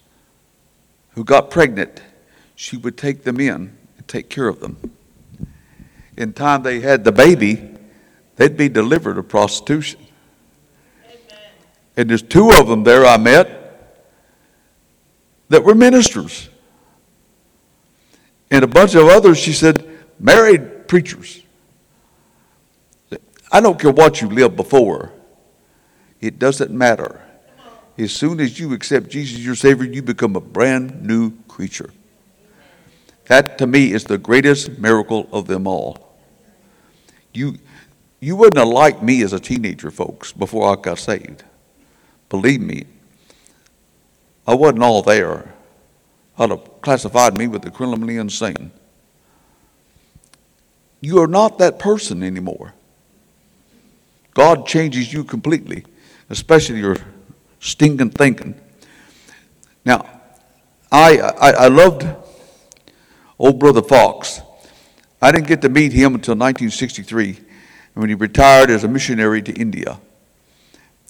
[1.12, 2.02] who got pregnant
[2.60, 4.92] she would take them in and take care of them.
[6.18, 7.70] In time they had the baby,
[8.36, 10.02] they'd be delivered of prostitution.
[12.00, 13.98] And there's two of them there I met
[15.50, 16.48] that were ministers.
[18.50, 19.86] And a bunch of others, she said,
[20.18, 21.44] married preachers.
[23.52, 25.12] I don't care what you lived before,
[26.22, 27.22] it doesn't matter.
[27.98, 31.90] As soon as you accept Jesus your Savior, you become a brand new creature.
[33.26, 36.16] That to me is the greatest miracle of them all.
[37.34, 37.58] You,
[38.22, 41.44] you wouldn't have liked me as a teenager, folks, before I got saved.
[42.30, 42.86] Believe me,
[44.48, 45.54] I wasn't all there.
[46.38, 48.72] I'd have classified me with the criminally insane.
[51.02, 52.74] You are not that person anymore.
[54.34, 55.86] God changes you completely,
[56.30, 56.98] especially your
[57.60, 58.56] stinking thinking.
[59.84, 60.08] Now,
[60.92, 62.08] I, I, I loved
[63.38, 64.42] old brother Fox.
[65.22, 67.40] I didn't get to meet him until 1963
[67.96, 70.00] when he retired as a missionary to India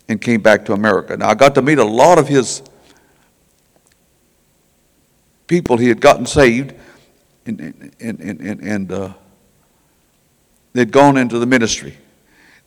[0.09, 1.15] and came back to America.
[1.15, 2.63] Now, I got to meet a lot of his
[5.47, 5.77] people.
[5.77, 6.73] He had gotten saved
[7.45, 7.61] and,
[7.99, 9.13] and, and, and, and uh,
[10.73, 11.95] they'd gone into the ministry.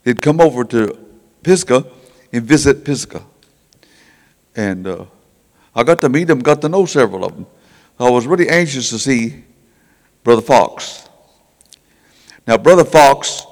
[0.05, 0.99] They'd come over to
[1.43, 1.85] Pisgah
[2.33, 3.25] and visit Pisgah.
[4.55, 5.05] And uh,
[5.75, 7.47] I got to meet them, got to know several of them.
[7.99, 9.45] I was really anxious to see
[10.23, 11.09] Brother Fox.
[12.47, 13.47] Now, Brother Fox,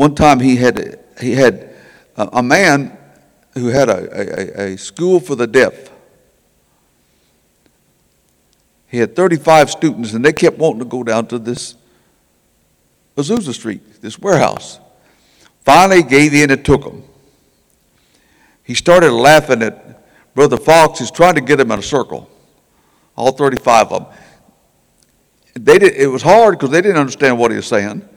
[0.00, 1.74] one time he had, he had
[2.16, 2.96] a, man
[3.52, 5.74] who had a, a, a school for the deaf.
[8.86, 11.74] He had 35 students, and they kept wanting to go down to this
[13.14, 14.80] Azusa Street, this warehouse.
[15.66, 17.02] Finally, gave in and took them.
[18.62, 21.00] He started laughing at Brother Fox.
[21.00, 22.26] He's trying to get him in a circle,
[23.18, 24.18] all 35 of them.
[25.62, 28.08] They did, it was hard because they didn't understand what he was saying.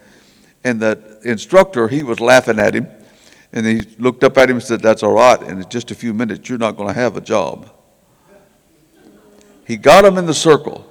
[0.64, 2.88] And the instructor, he was laughing at him.
[3.52, 5.40] And he looked up at him and said, That's all right.
[5.40, 7.70] And in just a few minutes, you're not going to have a job.
[9.66, 10.86] He got him in the circle,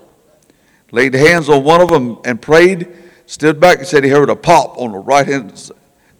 [0.92, 2.88] laid hands on one of them, and prayed.
[3.26, 5.70] Stood back and said he heard a pop on the right hand,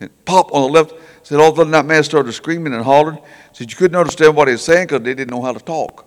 [0.01, 0.95] and pop on the left.
[1.23, 3.19] Said all of a sudden that man started screaming and hollering.
[3.53, 6.07] Said you couldn't understand what he was saying because they didn't know how to talk.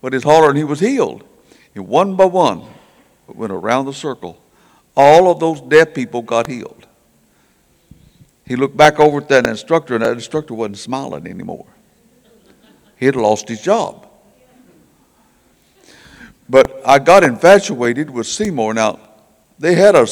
[0.00, 1.24] But he's hollering, he was healed.
[1.74, 2.62] And one by one,
[3.26, 4.42] went around the circle.
[4.96, 6.77] All of those deaf people got healed.
[8.48, 11.66] He looked back over at that instructor, and that instructor wasn't smiling anymore.
[12.96, 14.08] He had lost his job.
[16.48, 18.72] But I got infatuated with Seymour.
[18.72, 19.00] Now,
[19.58, 20.06] they had a,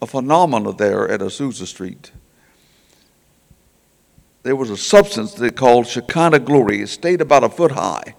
[0.00, 2.10] a phenomena there at Azusa Street.
[4.42, 6.80] There was a substance they called Shekinah glory.
[6.80, 8.14] It stayed about a foot high.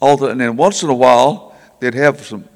[0.00, 2.48] The, and then once in a while, they'd have some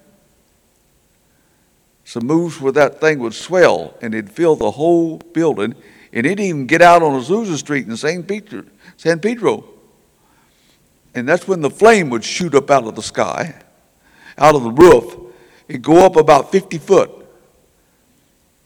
[2.04, 5.74] some moves where that thing would swell and it'd fill the whole building,
[6.12, 8.64] and it'd even get out on Azusa Street in San Pedro,
[8.96, 9.64] San Pedro.
[11.14, 13.54] And that's when the flame would shoot up out of the sky,
[14.36, 15.16] out of the roof.
[15.68, 17.10] It'd go up about 50 foot.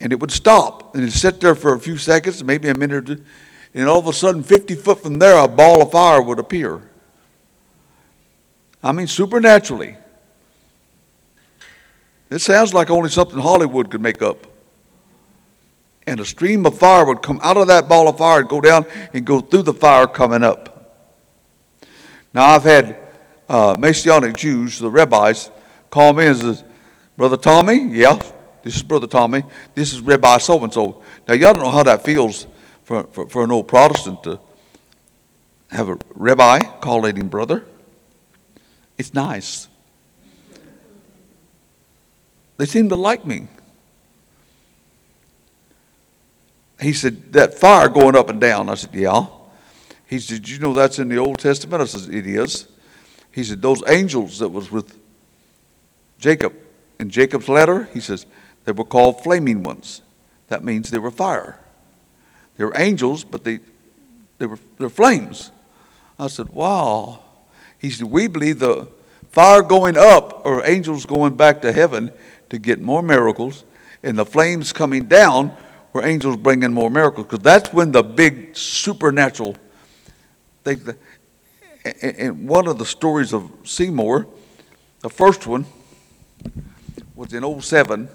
[0.00, 0.94] And it would stop.
[0.94, 3.24] And it'd sit there for a few seconds, maybe a minute or two.
[3.74, 6.88] And all of a sudden, 50 foot from there, a ball of fire would appear.
[8.82, 9.96] I mean, supernaturally.
[12.30, 14.46] It sounds like only something Hollywood could make up.
[16.06, 18.60] And a stream of fire would come out of that ball of fire and go
[18.60, 20.74] down and go through the fire coming up.
[22.32, 22.98] Now, I've had
[23.48, 25.50] uh, Messianic Jews, the rabbis,
[25.90, 26.64] call me and says,
[27.16, 28.18] Brother Tommy, yeah,
[28.62, 29.42] this is Brother Tommy.
[29.74, 31.02] This is Rabbi so and so.
[31.26, 32.46] Now, y'all don't know how that feels
[32.84, 34.40] for, for, for an old Protestant to
[35.70, 37.64] have a rabbi calling him brother.
[38.96, 39.68] It's nice.
[42.58, 43.48] They seem to like me.
[46.80, 48.68] He said, That fire going up and down.
[48.68, 49.26] I said, Yeah.
[50.06, 51.82] He said, You know that's in the Old Testament?
[51.82, 52.68] I said, It is.
[53.32, 54.98] He said, Those angels that was with
[56.18, 56.52] Jacob
[56.98, 58.26] in Jacob's letter, he says,
[58.64, 60.02] they were called flaming ones.
[60.48, 61.58] That means they were fire.
[62.56, 63.60] They were angels, but they,
[64.38, 65.52] they were they're flames.
[66.18, 67.20] I said, Wow.
[67.78, 68.88] He said, We believe the
[69.30, 72.12] fire going up or angels going back to heaven
[72.50, 73.64] to get more miracles,
[74.02, 75.56] and the flames coming down
[75.92, 77.26] were angels bringing more miracles.
[77.26, 79.56] Because that's when the big supernatural
[80.64, 80.80] thing.
[82.02, 84.26] And one of the stories of Seymour,
[85.00, 85.66] the first one
[87.14, 88.08] was in 07.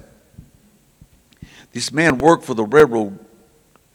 [1.72, 3.18] This man worked for the railroad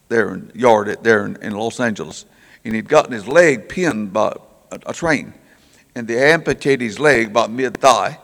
[0.08, 2.24] there in yard at, there in, in Los Angeles,
[2.64, 4.34] and he'd gotten his leg pinned by
[4.72, 5.32] a, a train,
[5.94, 8.18] and they amputated his leg about mid thigh.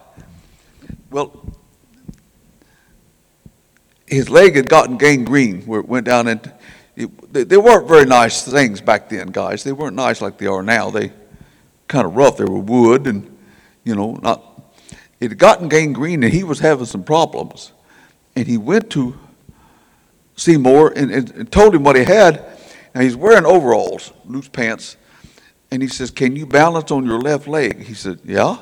[1.10, 1.54] Well,
[4.06, 6.52] his leg had gotten gangrene where it went down and
[6.96, 9.64] It, they, weren't very nice things back then, guys.
[9.64, 10.90] They weren't nice like they are now.
[10.90, 11.12] They
[11.88, 12.36] kind of rough.
[12.36, 13.36] They were wood and,
[13.82, 14.42] you know, not.
[15.18, 17.72] It had gotten gangrene and he was having some problems.
[18.36, 19.18] And he went to
[20.36, 22.44] Seymour and, and, and told him what he had.
[22.94, 24.96] Now he's wearing overalls, loose pants.
[25.70, 27.82] And he says, Can you balance on your left leg?
[27.82, 28.58] He said, Yeah.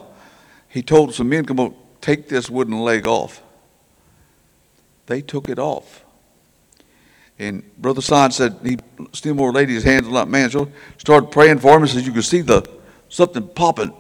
[0.69, 3.42] He told some men, Come on, take this wooden leg off
[5.07, 6.05] they took it off.
[7.39, 8.79] And Brother Sign said he
[9.13, 12.13] Seymour laid his hands on that man, so started praying for him, and says you
[12.13, 12.69] could see the
[13.09, 13.93] something popping,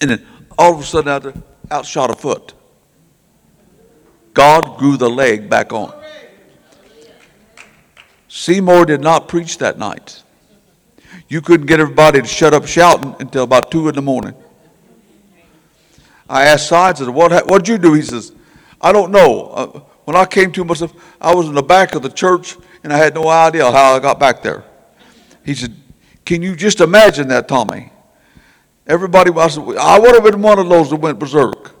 [0.00, 0.26] and then
[0.58, 1.34] all of a sudden out there,
[1.70, 2.54] outshot a foot.
[4.32, 5.92] God grew the leg back on.
[8.28, 10.22] Seymour did not preach that night.
[11.28, 14.34] You couldn't get everybody to shut up shouting until about 2 in the morning.
[16.28, 17.94] I asked Sides, what, what'd you do?
[17.94, 18.32] He says,
[18.80, 19.46] I don't know.
[19.46, 22.92] Uh, When I came to myself, I was in the back of the church and
[22.92, 24.62] I had no idea how I got back there.
[25.44, 25.74] He said,
[26.24, 27.90] Can you just imagine that, Tommy?
[28.86, 31.74] Everybody, I, said, I would have been one of those that went berserk.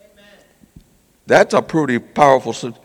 [0.00, 0.24] Amen.
[1.28, 2.76] That's a pretty powerful.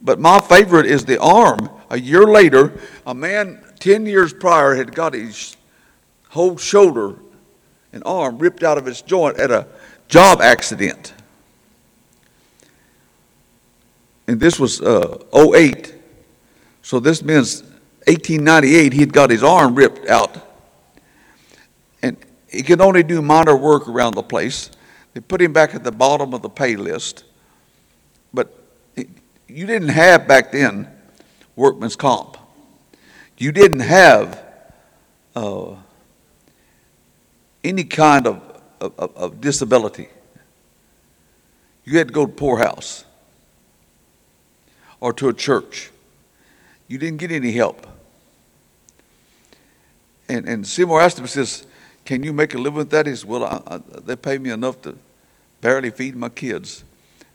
[0.00, 1.68] But my favorite is the arm.
[1.90, 5.54] A year later, a man 10 years prior had got his
[6.30, 7.16] whole shoulder
[7.92, 9.66] and arm ripped out of its joint at a
[10.08, 11.12] job accident.
[14.26, 15.94] And this was uh, 08.
[16.82, 17.62] So this means
[18.06, 20.36] 1898, he had got his arm ripped out.
[22.02, 22.16] And
[22.48, 24.70] he could only do minor work around the place.
[25.14, 27.24] They put him back at the bottom of the pay list.
[28.32, 28.56] But
[29.48, 30.88] you didn't have back then
[31.54, 32.36] workman's comp.
[33.38, 34.44] You didn't have
[35.34, 35.74] uh,
[37.62, 40.08] any kind of, of, of disability.
[41.84, 43.04] You had to go to poorhouse
[45.06, 45.92] or to a church.
[46.88, 47.86] You didn't get any help.
[50.28, 51.64] And, and Seymour asked him, says,
[52.04, 53.06] Can you make a living with that?
[53.06, 54.98] He says, Well, I, I, they pay me enough to
[55.60, 56.82] barely feed my kids.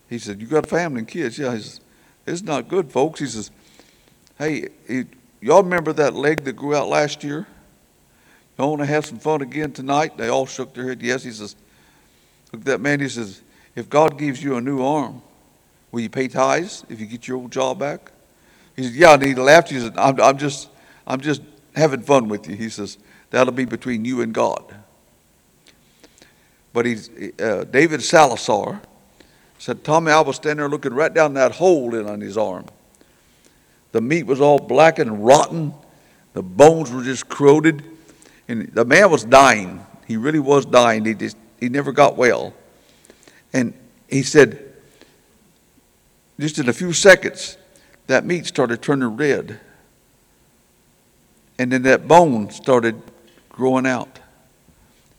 [0.10, 1.40] He said, You got a family and kids?
[1.40, 1.56] Yeah.
[1.56, 1.80] He says,
[2.28, 3.22] It's not good, folks.
[3.22, 3.52] He says,
[4.38, 4.68] Hey,
[5.40, 7.48] y'all remember that leg that grew out last year?
[8.58, 10.18] Y'all want to have some fun again tonight?
[10.18, 11.02] They all shook their head.
[11.02, 11.24] Yes.
[11.24, 11.56] He says,
[12.52, 13.00] Look at that man.
[13.00, 13.42] He says,
[13.78, 15.22] If God gives you a new arm,
[15.92, 18.12] will you pay tithes if you get your old job back?
[18.76, 19.14] He said, Yeah.
[19.14, 19.70] And he laughed.
[19.70, 20.70] He said, I'm, I'm just,
[21.06, 21.42] I'm just
[21.76, 22.56] having fun with you.
[22.56, 22.98] He says,
[23.30, 24.76] That'll be between you and God.
[26.74, 28.82] But he's, uh, David Salazar
[29.58, 32.66] said, Tommy, I was standing there looking right down that hole in on his arm.
[33.92, 35.74] The meat was all black and rotten.
[36.34, 37.84] The bones were just corroded.
[38.48, 39.86] And the man was dying.
[40.08, 41.06] He really was dying.
[41.06, 42.54] He just he never got well.
[43.54, 43.74] And
[44.10, 44.71] he said,
[46.42, 47.58] just in a few seconds,
[48.08, 49.60] that meat started turning red.
[51.58, 53.02] And then that bone started
[53.50, 54.20] growing out.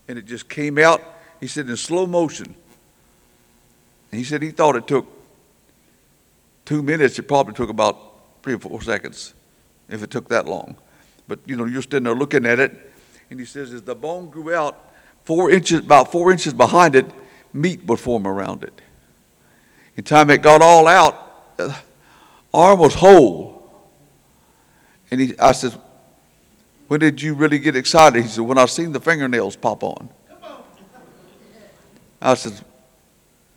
[0.08, 1.02] And it just came out,
[1.40, 2.54] he said, in slow motion.
[4.10, 5.06] And he said he thought it took
[6.64, 7.18] two minutes.
[7.18, 7.96] It probably took about
[8.42, 9.32] three or four seconds,
[9.88, 10.76] if it took that long.
[11.28, 12.92] But, you know, you're standing there looking at it,
[13.30, 14.92] and he says, as the bone grew out,
[15.24, 17.06] four inches, about four inches behind it,
[17.52, 18.81] meat would form around it.
[19.96, 21.76] In time it got all out, the
[22.52, 23.52] arm was whole.
[25.10, 25.78] And he, I said,
[26.88, 28.22] when did you really get excited?
[28.22, 30.10] He said, When I seen the fingernails pop on.
[32.20, 32.52] I said,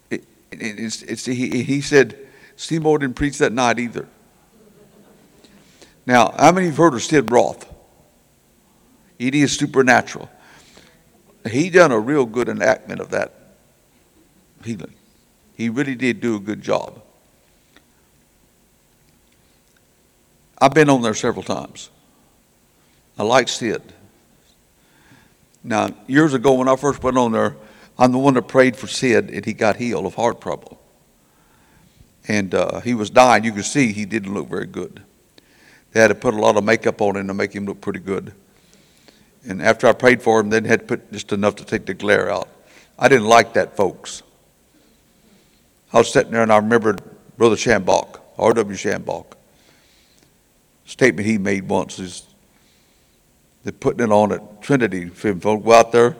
[0.10, 2.18] it, it, it's, it's, he, he said,
[2.56, 4.08] Seymour didn't preach that night either.
[6.06, 7.72] Now, how many of you have heard of Sid Roth?
[9.20, 10.30] It is supernatural.
[11.50, 13.34] He done a real good enactment of that
[14.64, 14.94] healing.
[15.56, 17.02] He really did do a good job.
[20.60, 21.90] I've been on there several times.
[23.18, 23.82] I like Sid.
[25.64, 27.56] Now, years ago when I first went on there,
[27.98, 30.80] I'm the one that prayed for Sid and he got healed of heart trouble.
[32.28, 33.44] And uh, he was dying.
[33.44, 35.02] You could see he didn't look very good.
[35.92, 38.00] They had to put a lot of makeup on him to make him look pretty
[38.00, 38.34] good.
[39.48, 41.94] And after I prayed for him, then had to put just enough to take the
[41.94, 42.50] glare out.
[42.98, 44.24] I didn't like that, folks.
[45.96, 47.02] I was sitting there and I remembered
[47.38, 48.76] Brother Schambach, R.W.
[48.76, 49.28] Schambach.
[50.86, 52.24] Statement he made once is
[53.64, 55.08] they're putting it on at Trinity.
[55.08, 56.18] Folk go out there.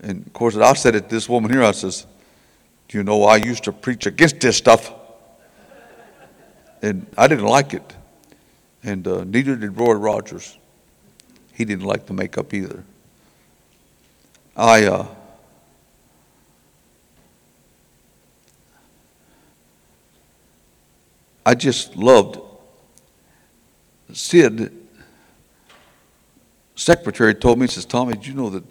[0.00, 2.06] And of course, I said it to this woman here, I says,
[2.88, 4.94] Do you know I used to preach against this stuff?
[6.80, 7.94] And I didn't like it.
[8.82, 10.56] And uh, neither did Roy Rogers.
[11.52, 12.82] He didn't like the makeup either.
[14.56, 15.06] I, uh,
[21.46, 22.40] I just loved
[24.12, 24.72] Sid
[26.74, 28.64] secretary told me, he says, Tommy, did you know that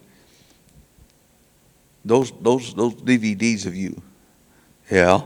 [2.03, 4.01] those, those, those DVDs of you,
[4.91, 5.21] yeah,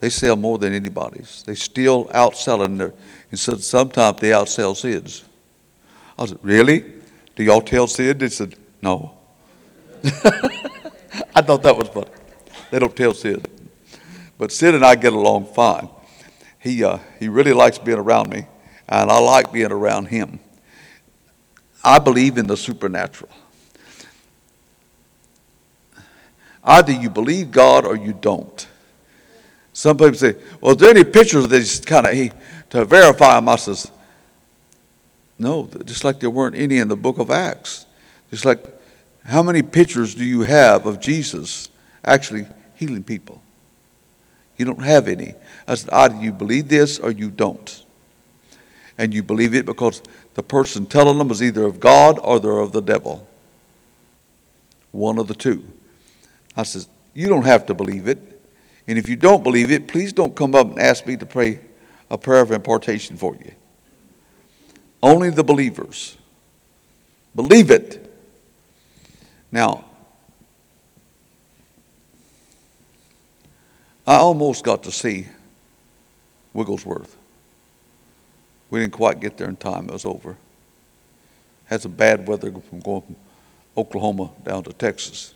[0.00, 1.44] they sell more than anybody's.
[1.44, 2.92] They still outselling their,
[3.30, 5.24] and so sometimes they outsell Sid's.
[6.18, 6.84] I said, really?
[7.36, 8.18] Do y'all tell Sid?
[8.18, 9.16] They said, no.
[10.04, 12.10] I thought that was funny.
[12.72, 13.48] They don't tell Sid.
[14.36, 15.88] But Sid and I get along fine.
[16.58, 18.46] He, uh, he really likes being around me,
[18.88, 20.40] and I like being around him.
[21.84, 23.30] I believe in the supernatural.
[26.64, 28.66] Either you believe God or you don't.
[29.72, 33.48] Some people say, well, is there any pictures of this kind of, to verify them?
[33.48, 33.90] I says,
[35.38, 37.86] no, just like there weren't any in the book of Acts.
[38.30, 38.64] Just like,
[39.24, 41.68] how many pictures do you have of Jesus
[42.04, 43.40] actually healing people?
[44.58, 45.34] You don't have any.
[45.66, 47.84] I said, either you believe this or you don't.
[48.98, 50.02] And you believe it because
[50.34, 53.26] the person telling them is either of God or they're of the devil.
[54.90, 55.64] One of the two.
[56.56, 58.18] I says, you don't have to believe it.
[58.88, 61.60] And if you don't believe it, please don't come up and ask me to pray
[62.10, 63.52] a prayer of impartation for you.
[65.02, 66.16] Only the believers.
[67.36, 68.12] Believe it.
[69.52, 69.84] Now,
[74.08, 75.26] I almost got to see
[76.54, 77.14] Wigglesworth.
[78.70, 79.84] We didn't quite get there in time.
[79.84, 80.38] It was over.
[81.66, 83.16] Had some bad weather from going from
[83.76, 85.34] Oklahoma down to Texas.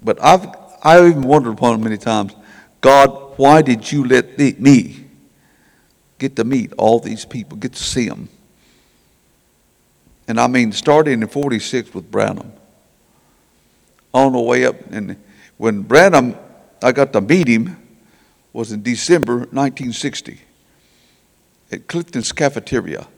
[0.00, 0.46] But I've
[0.80, 2.36] I've even wondered upon it many times,
[2.80, 5.06] God, why did you let me
[6.20, 8.28] get to meet all these people, get to see them?
[10.28, 12.52] And I mean, starting in 46 with Branham,
[14.14, 14.76] on the way up.
[14.92, 15.16] And
[15.56, 16.36] when Branham,
[16.86, 17.76] I got to meet him,
[18.52, 20.40] was in December 1960
[21.72, 23.08] at Clifton's Cafeteria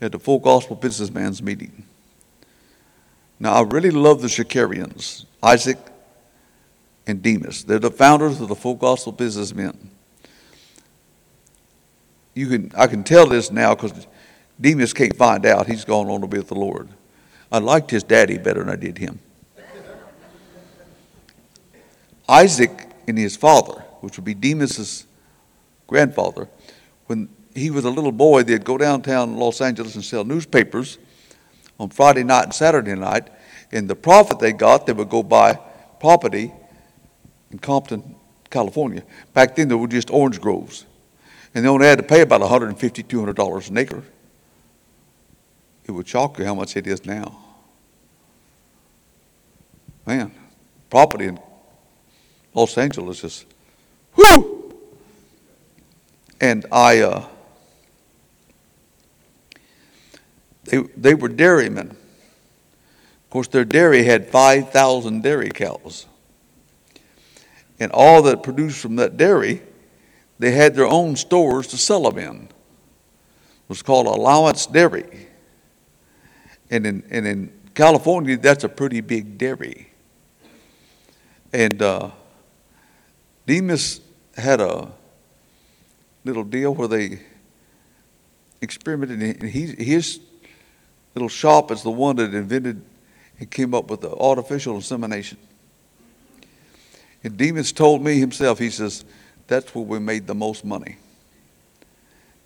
[0.00, 1.86] at the Full Gospel Businessman's meeting.
[3.40, 5.76] Now, I really love the Shakarians, Isaac
[7.04, 7.64] and Demos.
[7.64, 9.90] They're the founders of the Full Gospel Businessmen.
[12.32, 14.06] You can, I can tell this now because
[14.60, 15.66] Demos can't find out.
[15.66, 16.88] He's gone on to be with the Lord.
[17.50, 19.18] I liked his daddy better than I did him.
[22.28, 25.06] Isaac and his father, which would be Demos's
[25.86, 26.48] grandfather,
[27.06, 30.98] when he was a little boy, they'd go downtown Los Angeles and sell newspapers
[31.78, 33.28] on Friday night and Saturday night.
[33.72, 35.58] And the profit they got, they would go buy
[36.00, 36.52] property
[37.50, 38.14] in Compton,
[38.50, 39.02] California.
[39.32, 40.86] Back then, there were just orange groves.
[41.54, 44.02] And they only had to pay about $150, $200 an acre.
[45.84, 47.38] It would shock you how much it is now.
[50.06, 50.32] Man,
[50.90, 51.38] property in
[52.54, 53.44] Los Angeles is,
[54.16, 54.74] whoo!
[56.40, 57.26] And I, uh,
[60.64, 61.90] They, they were dairymen.
[61.90, 66.06] Of course, their dairy had 5,000 dairy cows.
[67.78, 69.62] And all that produced from that dairy,
[70.38, 72.42] they had their own stores to sell them in.
[72.44, 75.28] It was called Reliance Dairy.
[76.70, 79.90] And in, and in California, that's a pretty big dairy.
[81.52, 82.10] And uh,
[83.46, 84.00] Demos
[84.36, 84.90] had a
[86.24, 87.20] little deal where they
[88.60, 90.20] experimented, and he, his
[91.14, 92.82] little shop is the one that invented
[93.38, 95.38] and came up with the artificial insemination.
[97.22, 99.04] And Demos told me himself, he says,
[99.46, 100.96] that's where we made the most money.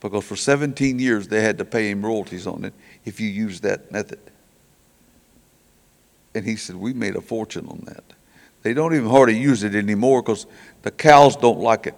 [0.01, 2.73] Because for 17 years they had to pay him royalties on it
[3.05, 4.21] if you use that method.
[6.35, 8.05] And he said, we made a fortune on that.
[8.63, 10.47] They don't even hardly use it anymore because
[10.83, 11.95] the cows don't like it.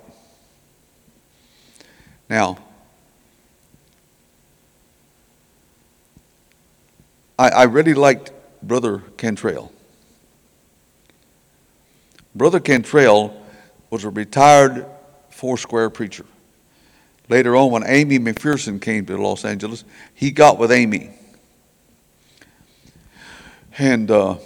[2.28, 2.58] Now,
[7.38, 9.72] I, I really liked Brother Cantrell.
[12.34, 13.34] Brother Cantrell
[13.90, 14.86] was a retired
[15.30, 16.26] four square preacher.
[17.28, 21.10] Later on, when Aimee McPherson came to Los Angeles, he got with Amy.
[23.78, 24.40] And uh, of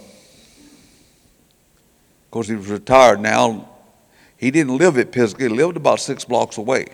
[2.31, 3.69] course, he was retired now.
[4.45, 6.85] He didn't live at Pisgah, he lived about six blocks away.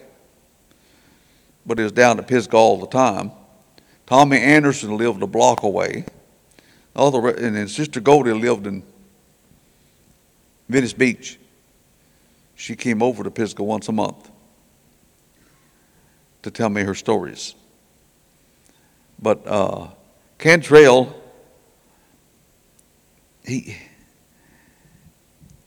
[1.65, 3.33] But he was down at Pisgah all the time.
[4.05, 6.05] Tommy Anderson lived a block away.
[6.95, 8.83] All and then Sister Goldie lived in
[10.69, 11.41] Venice Beach.
[12.55, 14.31] She came over to Pisgah once a month
[16.43, 17.53] to tell me her stories.
[19.21, 19.89] But uh,
[20.37, 21.13] Cantrell,
[23.43, 23.75] he,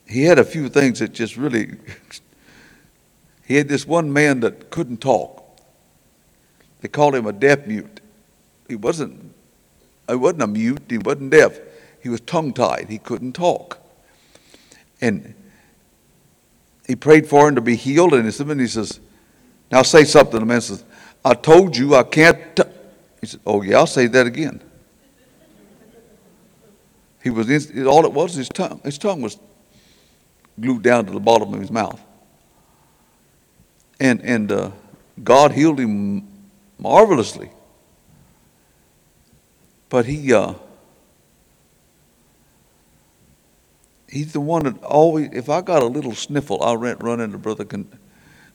[0.06, 1.72] he had a few things that just really,
[3.46, 5.42] he had this one man that couldn't talk.
[6.80, 8.00] They called him a deaf mute
[8.68, 9.34] he wasn't,
[10.08, 11.58] he wasn't a mute, he wasn't deaf.
[12.02, 13.78] He was tongue tied, he couldn't talk.
[15.00, 15.34] And
[16.86, 19.00] he prayed for him to be healed, and he says,
[19.70, 20.40] Now say something.
[20.40, 20.84] The man says,
[21.24, 22.56] I told you I can't.
[22.56, 22.62] T-.
[23.20, 24.62] He said, Oh, yeah, I'll say that again.
[27.22, 27.48] He was
[27.86, 28.80] all it was his tongue.
[28.84, 29.38] His tongue was
[30.60, 32.00] glued down to the bottom of his mouth.
[34.00, 34.70] And, and uh,
[35.22, 36.26] God healed him
[36.78, 37.50] marvelously.
[39.88, 40.54] But he, uh,
[44.08, 47.38] he's the one that always, if I got a little sniffle, I'll run, run into
[47.38, 47.86] Brother, Con,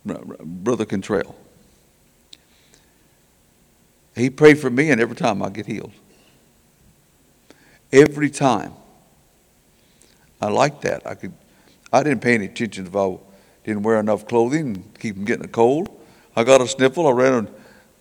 [0.05, 1.35] Brother Cantrell.
[4.15, 5.93] He prayed for me, and every time I get healed.
[7.91, 8.73] Every time.
[10.41, 11.05] I like that.
[11.05, 11.33] I could.
[11.91, 13.17] I didn't pay any attention if I
[13.63, 15.89] didn't wear enough clothing and keep from getting a cold.
[16.35, 17.07] I got a sniffle.
[17.07, 17.33] I ran.
[17.33, 17.47] and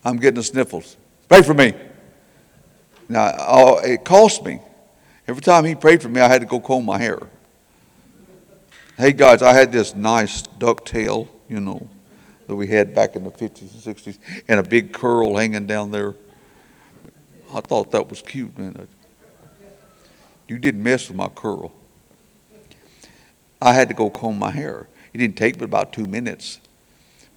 [0.05, 0.97] I'm getting the sniffles.
[1.28, 1.74] Pray for me.
[3.09, 4.61] Now it cost me.
[5.26, 7.20] Every time he prayed for me, I had to go comb my hair.
[8.97, 11.89] Hey guys, I had this nice ducktail, you know,
[12.47, 14.18] that we had back in the 50s and 60s,
[14.49, 16.14] and a big curl hanging down there.
[17.55, 18.89] I thought that was cute, man.
[20.49, 21.72] You didn't mess with my curl.
[23.61, 24.89] I had to go comb my hair.
[25.13, 26.61] It didn't take but about two minutes.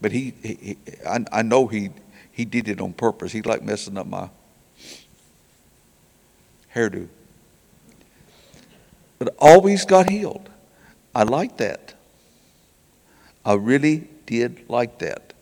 [0.02, 1.90] But he, he, I, I know he,
[2.32, 3.32] he did it on purpose.
[3.32, 4.30] He liked messing up my
[6.76, 7.08] hairdo.
[9.20, 10.50] But always got healed.
[11.14, 11.94] I like that.
[13.46, 15.34] I really did like that.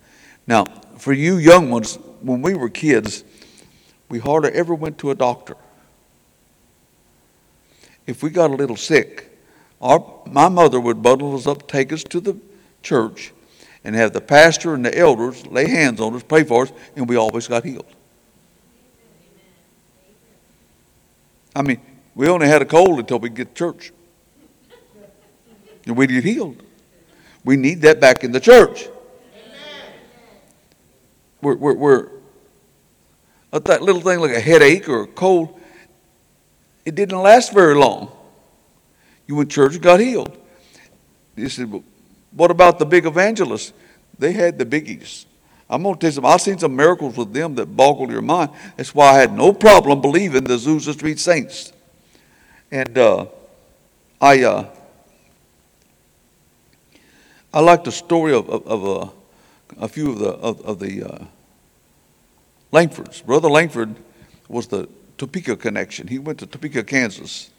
[0.48, 0.66] Now,
[0.98, 3.24] for you young ones, when we were kids,
[4.10, 5.56] we hardly ever went to a doctor.
[8.08, 9.29] If we got a little sick,
[9.82, 12.38] our, my mother would bundle us up, take us to the
[12.84, 13.32] church,
[13.84, 17.08] and have the pastor and the elders lay hands on us, pray for us, and
[17.08, 17.86] we always got healed.
[21.56, 21.82] I mean,
[22.16, 23.92] we only had a cold until we get to church.
[25.86, 26.62] And we get healed.
[27.46, 28.88] We need that back in the church.
[31.42, 32.10] We're, we're, we're
[33.52, 35.60] that little thing like a headache or a cold,
[36.86, 38.12] it didn't last very long.
[39.30, 40.36] You went to church and got healed.
[41.36, 41.84] You said, well,
[42.32, 43.74] what about the big evangelists?
[44.18, 45.26] They had the biggies.
[45.70, 46.32] I'm going to tell you something.
[46.32, 48.50] I've seen some miracles with them that boggle your mind.
[48.76, 51.72] That's why I had no problem believing the Azusa Street Saints.
[52.72, 53.28] And uh,
[54.20, 54.66] I, uh,
[57.54, 59.12] I like the story of, of, of uh,
[59.78, 61.26] a few of the, of, of the uh,
[62.74, 63.24] Langfords.
[63.24, 63.96] Brother Langford
[64.48, 66.08] was the Topeka connection.
[66.08, 67.52] He went to Topeka, Kansas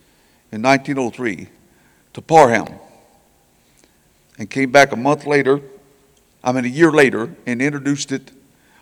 [0.51, 1.47] in 1903
[2.13, 2.67] to Parham
[4.39, 5.61] and came back a month later,
[6.43, 8.33] I mean a year later, and introduced it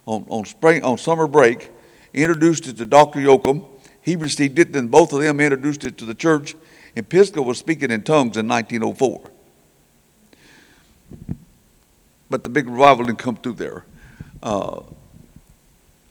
[0.07, 1.71] on, on spring on summer break,
[2.15, 3.21] introduced it to Dr.
[3.21, 3.65] Yoakum.
[4.01, 6.55] He received it, then both of them introduced it to the church,
[6.97, 9.31] and Pisgah was speaking in tongues in 1904.
[12.31, 13.85] But the big revival didn't come through there.
[14.43, 14.83] Uh,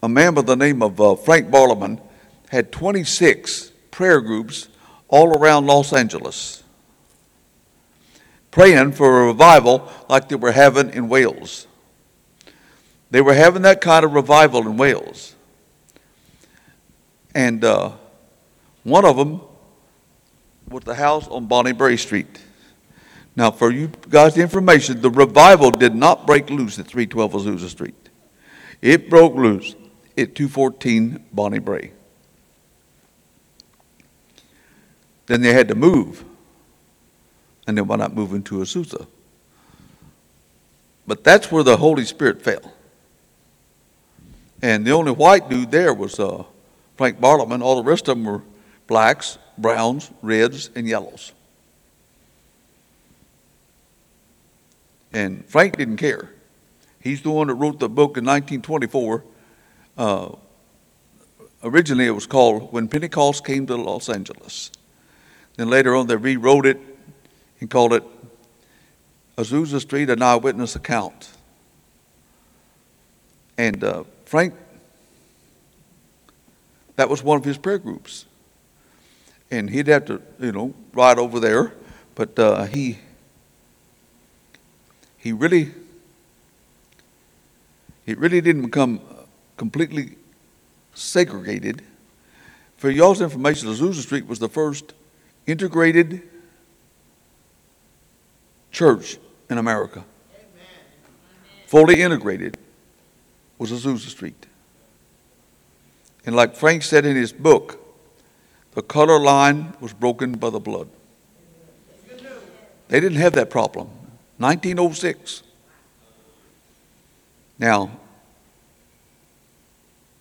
[0.03, 2.01] a man by the name of uh, Frank Bartleman
[2.49, 4.67] had 26 prayer groups
[5.07, 6.63] all around Los Angeles
[8.57, 11.67] praying for a revival like they were having in Wales.
[13.11, 15.35] They were having that kind of revival in Wales.
[17.35, 17.91] And uh,
[18.81, 19.41] one of them
[20.67, 22.41] was the house on Bonnie Brae Street.
[23.35, 28.09] Now, for you guys' information, the revival did not break loose at 312 Azusa Street.
[28.81, 29.75] It broke loose
[30.17, 31.91] at 214 Bonnie Brae.
[35.27, 36.25] Then they had to move,
[37.67, 39.05] and they were not moving to Azusa.
[41.05, 42.73] But that's where the Holy Spirit fell.
[44.61, 46.43] And the only white dude there was uh,
[46.95, 47.61] Frank Bartleman.
[47.61, 48.41] All the rest of them were
[48.87, 51.33] blacks, browns, reds, and yellows.
[55.13, 56.29] And Frank didn't care.
[57.01, 59.23] He's the one that wrote the book in 1924.
[59.97, 60.29] Uh,
[61.63, 64.71] originally, it was called When Pentecost Came to Los Angeles.
[65.55, 66.79] Then later on, they rewrote it
[67.59, 68.03] and called it
[69.37, 71.31] Azusa Street, an eyewitness account.
[73.57, 74.53] And uh, Frank,
[76.95, 78.25] that was one of his prayer groups.
[79.49, 81.73] And he'd have to, you know, ride over there,
[82.15, 82.97] but uh, he
[85.17, 85.71] he really
[88.05, 88.99] he really didn't become
[89.55, 90.15] completely
[90.93, 91.81] segregated.
[92.77, 94.93] For y'all's information, Azusa Street was the first
[95.45, 96.21] integrated
[98.77, 99.17] church
[99.49, 100.05] in America.
[101.65, 102.57] Fully integrated
[103.57, 104.45] was Azusa Street.
[106.25, 107.79] And like Frank said in his book,
[108.73, 110.87] the color line was broken by the blood.
[112.89, 113.87] They didn't have that problem.
[114.37, 115.41] 1906.
[117.57, 117.89] Now,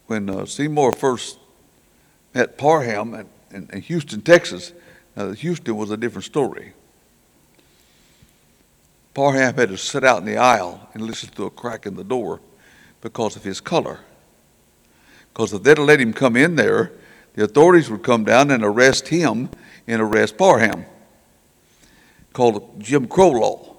[0.07, 1.39] when uh, Seymour first
[2.33, 4.73] met Parham in, in, in Houston, Texas,
[5.15, 6.73] uh, Houston was a different story.
[9.17, 12.05] Parham had to sit out in the aisle and listen to a crack in the
[12.05, 12.39] door
[13.01, 14.01] because of his color.
[15.33, 16.93] Because if they'd let him come in there,
[17.33, 19.49] the authorities would come down and arrest him
[19.87, 20.85] and arrest Parham.
[22.35, 23.77] called Jim Crow law.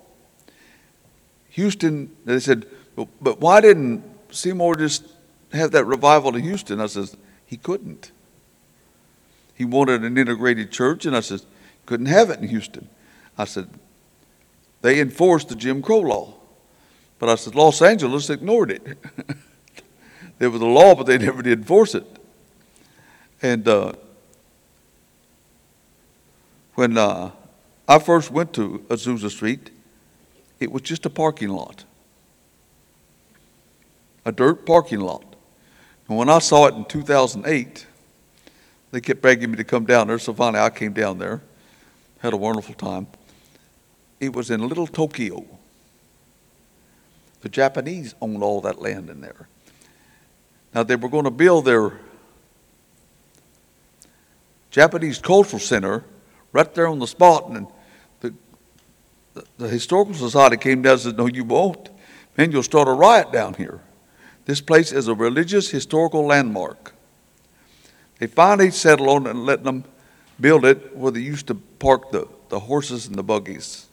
[1.50, 2.66] Houston, they said,
[2.96, 5.04] "But- but why didn't Seymour just
[5.54, 6.82] have that revival in Houston?
[6.82, 7.16] I says,
[7.46, 8.12] he couldn't.
[9.54, 11.42] He wanted an integrated church, and I said,
[11.86, 12.90] couldn't have it in Houston.
[13.38, 13.70] I said,
[14.88, 16.34] they enforced the Jim Crow law.
[17.20, 18.98] But I said, Los Angeles ignored it.
[20.40, 22.06] there was a law, but they never did enforce it.
[23.42, 23.92] And uh,
[26.76, 27.32] when uh,
[27.86, 29.72] I first went to Azusa Street,
[30.62, 31.84] it was just a parking lot,
[34.24, 35.36] a dirt parking lot.
[36.08, 37.86] And when I saw it in 2008,
[38.92, 41.42] they kept begging me to come down there, so finally I came down there,
[42.20, 43.08] had a wonderful time.
[44.20, 45.46] It was in Little Tokyo.
[47.42, 49.48] The Japanese owned all that land in there.
[50.74, 52.00] Now they were going to build their
[54.72, 56.04] Japanese Cultural Center
[56.52, 57.68] right there on the spot, and
[58.22, 58.34] the,
[59.34, 61.90] the, the Historical Society came down and said, No, you won't.
[62.38, 63.82] Man, you'll start a riot down here.
[64.46, 66.94] This place is a religious historical landmark.
[68.20, 69.84] They finally settled on it and let them
[70.40, 73.88] build it where they used to park the, the horses and the buggies.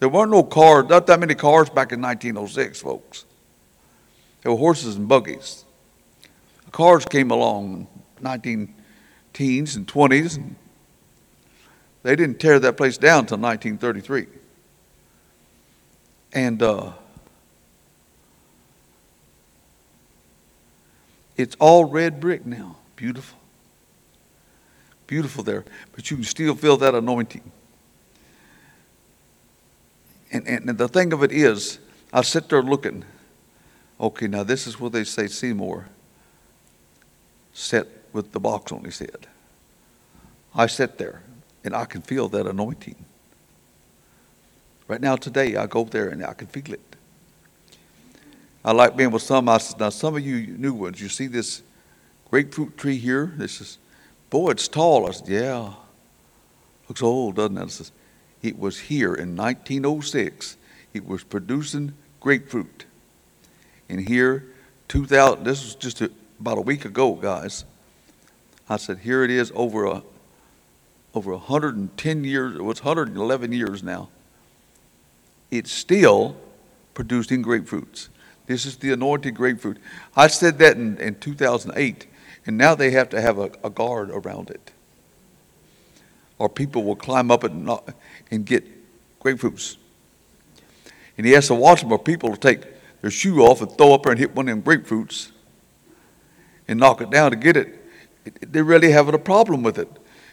[0.00, 3.26] There weren't no cars, not that many cars back in 1906, folks.
[4.42, 5.66] There were horses and buggies.
[6.72, 7.86] Cars came along
[8.18, 8.74] in 19
[9.34, 10.56] teens and 20s, and
[12.02, 14.26] they didn't tear that place down until 1933.
[16.32, 16.92] And uh,
[21.36, 22.76] it's all red brick now.
[22.96, 23.38] Beautiful.
[25.06, 25.64] Beautiful there.
[25.92, 27.50] But you can still feel that anointing.
[30.32, 31.78] And, and the thing of it is,
[32.12, 33.04] I sit there looking.
[34.00, 35.88] Okay, now this is where they say Seymour
[37.52, 39.26] sat with the box on his head.
[40.54, 41.22] I sit there
[41.64, 42.96] and I can feel that anointing.
[44.88, 46.96] Right now, today, I go there and I can feel it.
[48.64, 49.48] I like being with some.
[49.48, 51.62] I said, now some of you new ones, you see this
[52.30, 53.32] grapefruit tree here?
[53.36, 53.78] This is,
[54.28, 55.06] boy, it's tall.
[55.08, 55.72] I said, yeah.
[56.88, 57.62] Looks old, doesn't it?
[57.62, 57.90] I said,
[58.42, 60.56] it was here in 1906.
[60.92, 62.86] It was producing grapefruit.
[63.88, 64.46] And here,
[64.88, 67.64] 2000, this was just a, about a week ago, guys.
[68.68, 70.02] I said, here it is over a,
[71.14, 74.08] over 110 years, it was 111 years now.
[75.50, 76.36] It's still
[76.94, 78.08] producing grapefruits.
[78.46, 79.78] This is the anointed grapefruit.
[80.16, 82.06] I said that in, in 2008,
[82.46, 84.72] and now they have to have a, a guard around it.
[86.40, 87.94] Or people will climb up and, not,
[88.30, 88.64] and get
[89.20, 89.76] grapefruits.
[91.18, 92.62] And he has to watch them, or people will take
[93.02, 95.32] their shoe off and throw up there and hit one of them grapefruits
[96.66, 97.76] and knock it down to get it.
[98.40, 99.90] they're really having a problem with it.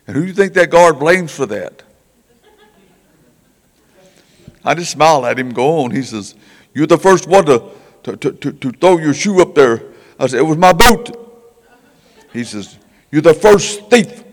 [0.08, 1.84] And who do you think that guard blames for that?
[4.64, 5.92] I just smiled at him, go on.
[5.92, 6.36] He says,
[6.74, 7.70] You're the first one to,
[8.04, 9.84] to, to, to throw your shoe up there.
[10.18, 11.14] I said, It was my boot.
[12.32, 12.78] He says,
[13.12, 14.24] You're the first thief.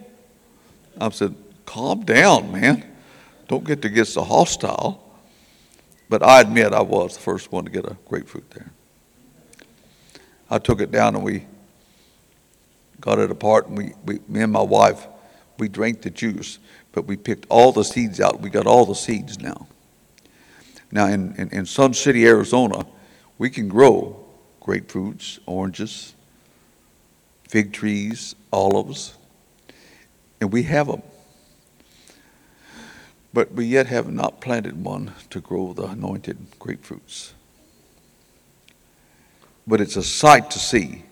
[1.01, 1.35] I said,
[1.75, 2.85] Calm down, man.
[3.49, 5.03] Don't get to get so hostile.
[6.09, 8.71] But I admit I was the first one to get a grapefruit there.
[10.49, 11.47] I took it down and we
[13.01, 15.09] got it apart, and we, we me and my wife,
[15.59, 16.61] we drank the juice,
[16.93, 18.41] but we picked all the seeds out.
[18.41, 19.67] We got all the seeds now.
[20.93, 22.87] Now, in, in, in Sun City, Arizona,
[23.37, 24.25] we can grow
[24.63, 26.15] grapefruits, oranges,
[27.49, 29.17] fig trees, olives,
[30.41, 31.03] and we have them.
[33.35, 37.33] But we yet have not planted one to grow the anointed grapefruits.
[39.67, 41.03] But it's a sight to see.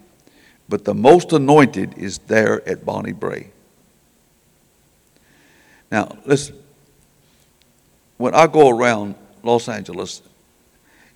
[0.68, 3.50] But the most anointed is there at Bonnie Brae.
[5.90, 6.56] Now, listen.
[8.18, 10.22] When I go around Los Angeles,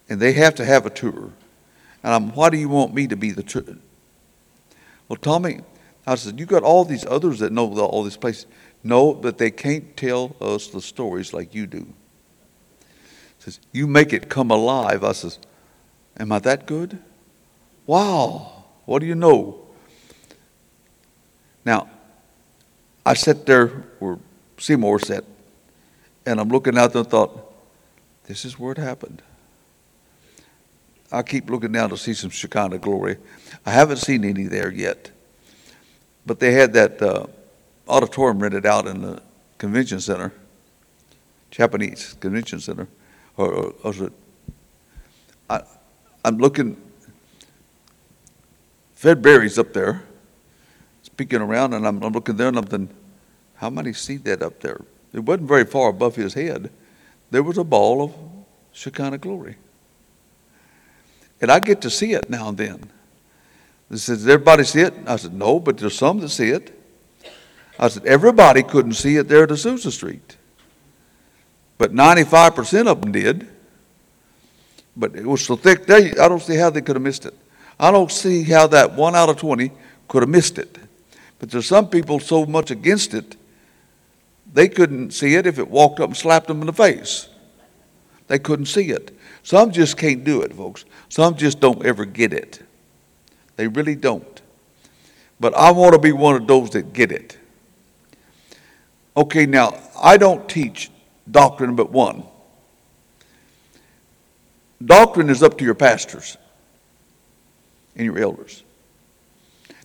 [0.09, 1.31] and they have to have a tour,
[2.03, 3.77] and I'm, why do you want me to be the tour?
[5.09, 5.61] Well, Tommy,
[6.05, 8.47] I said, you got all these others that know all these places.
[8.87, 11.89] No, but they can't tell us the stories like you do.
[13.41, 15.03] Says, you make it come alive.
[15.03, 15.41] I says,
[16.17, 16.97] am I that good?
[17.85, 19.61] Wow, what do you know?
[21.65, 21.91] Now,
[23.05, 23.67] I sat there
[23.99, 24.19] where
[24.57, 25.25] Seymour sat,
[26.25, 27.53] and I'm looking out there and thought,
[28.27, 29.21] this is where it happened.
[31.11, 33.17] I keep looking down to see some Shekinah glory.
[33.65, 35.11] I haven't seen any there yet.
[36.25, 37.27] But they had that uh,
[37.89, 39.23] auditorium rented out in the
[39.59, 40.33] convention center,
[41.51, 42.89] Japanese convention center,
[43.37, 44.11] or, or, or?
[45.49, 45.63] I,
[46.25, 46.77] I'm looking.
[48.95, 50.03] Fred Berry's up there,
[51.03, 52.95] speaking around, and I'm, I'm looking there, and I'm thinking,
[53.57, 54.81] how many see that up there?
[55.13, 56.71] it wasn't very far above his head,
[57.31, 58.15] there was a ball of
[58.73, 59.57] Shekinah glory.
[61.41, 62.91] And I get to see it now and then.
[63.91, 64.95] Said, Does everybody see it?
[65.07, 66.76] I said, No, but there's some that see it.
[67.79, 70.37] I said, Everybody couldn't see it there at Azusa Street.
[71.79, 73.49] But 95% of them did.
[74.97, 77.35] But it was so thick there, I don't see how they could have missed it.
[77.79, 79.71] I don't see how that one out of 20
[80.09, 80.79] could have missed it.
[81.39, 83.37] But there's some people so much against it,
[84.53, 87.29] they couldn't see it if it walked up and slapped them in the face.
[88.29, 89.17] They couldn't see it.
[89.43, 90.87] Some just can't do it, folks.
[91.11, 92.63] Some just don't ever get it.
[93.57, 94.41] They really don't.
[95.39, 97.37] But I want to be one of those that get it.
[99.17, 100.91] Okay, now, I don't teach
[101.31, 102.25] doctrine but one.
[104.85, 106.37] Doctrine is up to your pastors
[107.97, 108.63] and your elders.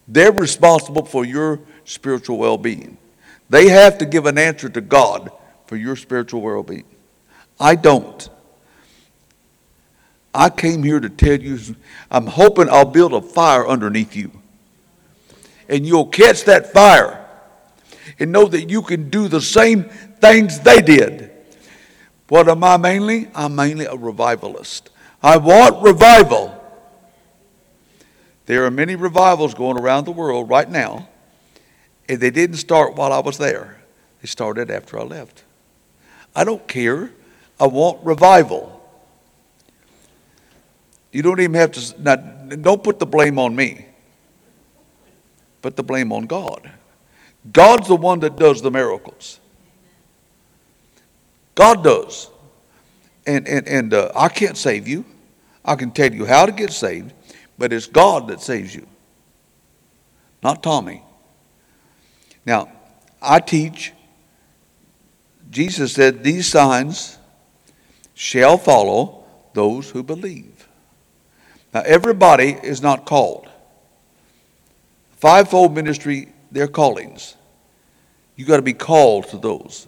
[0.08, 2.98] They're responsible for your spiritual well being.
[3.50, 5.32] They have to give an answer to God
[5.66, 6.86] for your spiritual well being.
[7.60, 8.30] I don't.
[10.34, 11.58] I came here to tell you,
[12.10, 14.32] I'm hoping I'll build a fire underneath you.
[15.70, 17.21] And you'll catch that fire
[18.22, 19.86] and know that you can do the same
[20.22, 21.32] things they did.
[22.28, 23.28] What am I mainly?
[23.34, 24.92] I'm mainly a revivalist.
[25.24, 26.56] I want revival.
[28.46, 31.10] There are many revivals going around the world right now,
[32.08, 33.82] and they didn't start while I was there.
[34.22, 35.44] They started after I left.
[36.36, 37.12] I don't care.
[37.60, 38.82] I want revival.
[41.12, 43.88] You don't even have to, now, don't put the blame on me.
[45.62, 46.72] Put the blame on God.
[47.50, 49.40] God's the one that does the miracles.
[51.56, 52.30] God does.
[53.26, 55.06] And, and, and uh, I can't save you.
[55.64, 57.14] I can tell you how to get saved,
[57.58, 58.88] but it's God that saves you,
[60.42, 61.04] not Tommy.
[62.46, 62.72] Now,
[63.22, 63.94] I teach,
[65.52, 67.20] Jesus said, These signs
[68.16, 69.24] shall follow
[69.54, 70.68] those who believe.
[71.74, 73.48] Now, everybody is not called.
[75.18, 77.36] Fivefold ministry, their callings.
[78.36, 79.88] You got to be called to those.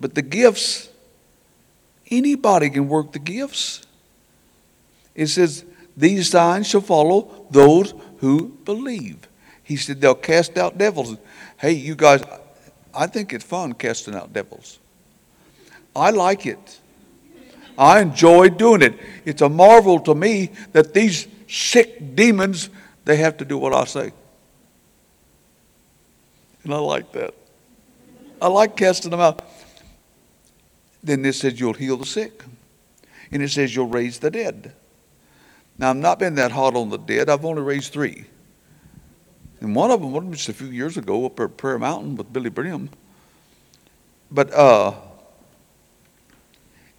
[0.00, 0.88] But the gifts,
[2.10, 3.82] anybody can work the gifts.
[5.14, 5.64] It says,
[5.96, 9.28] These signs shall follow those who believe.
[9.62, 11.16] He said, They'll cast out devils.
[11.56, 12.22] Hey, you guys,
[12.94, 14.78] I think it's fun casting out devils.
[15.94, 16.80] I like it.
[17.78, 18.98] I enjoy doing it.
[19.24, 22.70] It's a marvel to me that these sick demons,
[23.04, 24.12] they have to do what I say.
[26.66, 27.32] And I like that.
[28.42, 29.40] I like casting them out.
[31.00, 32.42] Then it says you'll heal the sick.
[33.30, 34.74] And it says you'll raise the dead.
[35.78, 37.30] Now, I've not been that hot on the dead.
[37.30, 38.24] I've only raised three.
[39.60, 42.32] And one of them was just a few years ago up at Prayer Mountain with
[42.32, 42.90] Billye Brim.
[44.32, 44.92] But, uh,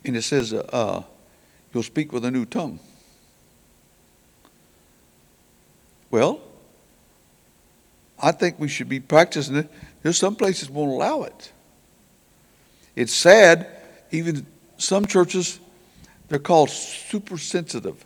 [0.05, 1.03] and it says, uh, uh,
[1.73, 2.79] you'll speak with a new tongue.
[6.09, 6.39] Well,
[8.19, 9.69] I think we should be practicing it.
[10.01, 11.51] There's some places won't allow it.
[12.95, 13.67] It's sad
[14.11, 14.45] even
[14.77, 15.59] some churches,
[16.29, 18.05] they're called super sensitive.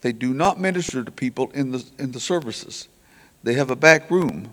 [0.00, 2.88] They do not minister to people in the, in the services.
[3.42, 4.52] They have a back room.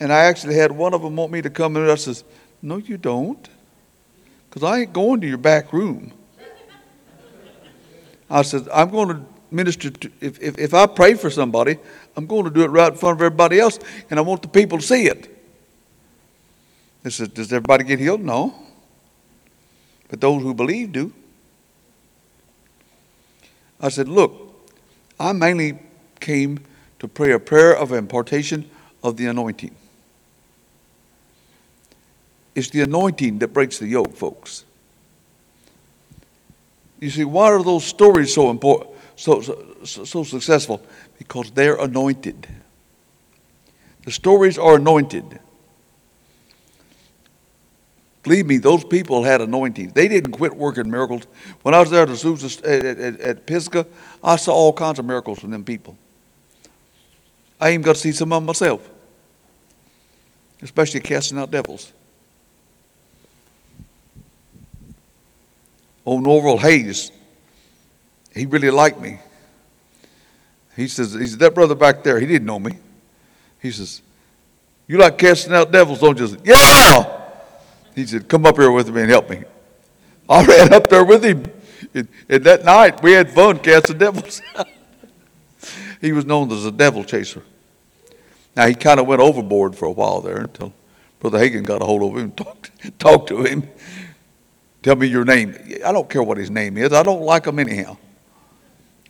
[0.00, 2.24] And I actually had one of them want me to come in, and I says,
[2.62, 3.48] No, you don't.
[4.48, 6.12] Because I ain't going to your back room.
[8.30, 11.78] I said, I'm going to minister to, if, if, if I pray for somebody,
[12.18, 13.78] I'm going to do it right in front of everybody else,
[14.10, 15.34] and I want the people to see it.
[17.02, 18.20] They said, Does everybody get healed?
[18.20, 18.68] No
[20.08, 21.12] but those who believe do.
[23.80, 24.54] I said, Look,
[25.20, 25.78] I mainly
[26.20, 26.60] came
[26.98, 28.68] to pray a prayer of impartation
[29.02, 29.74] of the anointing.
[32.54, 34.64] It's the anointing that breaks the yoke, folks.
[36.98, 39.40] You see, why are those stories so important, so,
[39.84, 40.82] so, so successful?
[41.18, 42.46] Because they're anointed.
[44.04, 45.40] The stories are anointed.
[48.22, 49.90] Believe me, those people had anointing.
[49.90, 51.26] They didn't quit working miracles.
[51.62, 53.86] When I was there at, Azusa, at, at, at Pisgah,
[54.22, 55.96] I saw all kinds of miracles from them people.
[57.60, 58.88] I even got to see some of them myself,
[60.62, 61.92] especially casting out devils.
[66.04, 67.12] Old Norvel Hayes,
[68.34, 69.18] he really liked me.
[70.78, 72.78] He says, he said, that brother back there, he didn't know me.
[73.60, 74.00] He says,
[74.86, 76.36] you like casting out devils, don't you?
[76.44, 77.20] Yeah!
[77.96, 79.42] He said, Come up here with me and help me.
[80.28, 81.46] I ran up there with him.
[81.92, 84.40] And, that night we had fun casting devils.
[86.00, 87.42] he was known as a devil chaser.
[88.54, 90.72] Now he kind of went overboard for a while there until
[91.18, 93.68] Brother Hagin got a hold of him and talked, talked to him.
[94.84, 95.56] Tell me your name.
[95.84, 96.92] I don't care what his name is.
[96.92, 97.96] I don't like him anyhow.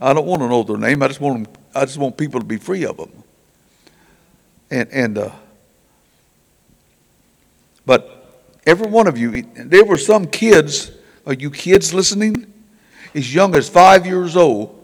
[0.01, 1.03] I don't want to know their name.
[1.03, 3.23] I just want them, I just want people to be free of them.
[4.71, 5.31] And and uh,
[7.87, 10.91] but every one of you, there were some kids.
[11.27, 12.53] Are you kids listening?
[13.15, 14.79] As young as five years old,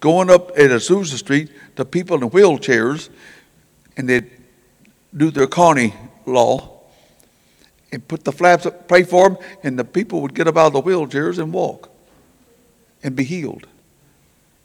[0.00, 3.08] going up at Azusa Street to people in wheelchairs,
[3.96, 4.30] and they'd
[5.16, 5.94] do their carny
[6.26, 6.80] law
[7.90, 10.68] and put the flaps up, pray for them, and the people would get up out
[10.68, 11.90] of the wheelchairs and walk
[13.02, 13.66] and be healed.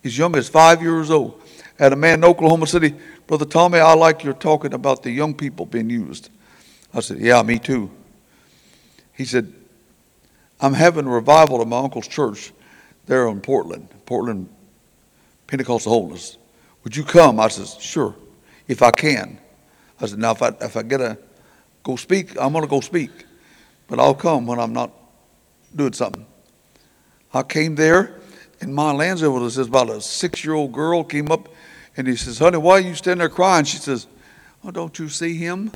[0.04, 1.42] As young as five years old.
[1.78, 2.96] Had a man in Oklahoma City,
[3.28, 6.30] Brother Tommy, I like your talking about the young people being used.
[6.94, 7.92] I said, Yeah, me too.
[9.14, 9.54] He said,
[10.60, 12.52] I'm having a revival at my uncle's church
[13.06, 14.50] there in Portland, Portland
[15.46, 16.38] Pentecostal Holiness.
[16.84, 17.40] Would you come?
[17.40, 18.16] I said, Sure,
[18.68, 19.40] if I can.
[20.02, 21.18] I said, Now, if I, if I get a
[21.84, 23.12] go speak, I'm going to go speak,
[23.88, 24.92] but I'll come when I'm not
[25.76, 26.26] doing something.
[27.34, 28.20] I came there,
[28.62, 31.50] and my Lanza was about a six year old girl came up,
[31.98, 33.66] and he says, Honey, why are you standing there crying?
[33.66, 34.08] She says,
[34.64, 35.72] Oh, don't you see him?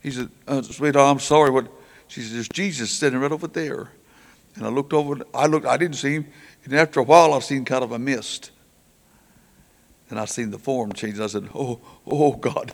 [0.00, 1.50] He said, uh, Sweetheart, I'm sorry.
[1.50, 1.66] What?
[2.06, 3.90] She says, There's Jesus sitting right over there.
[4.54, 6.26] And I looked over, I looked, I didn't see him.
[6.64, 8.52] And after a while, I seen kind of a mist.
[10.10, 11.18] And I seen the form change.
[11.18, 12.72] I said, Oh, oh God,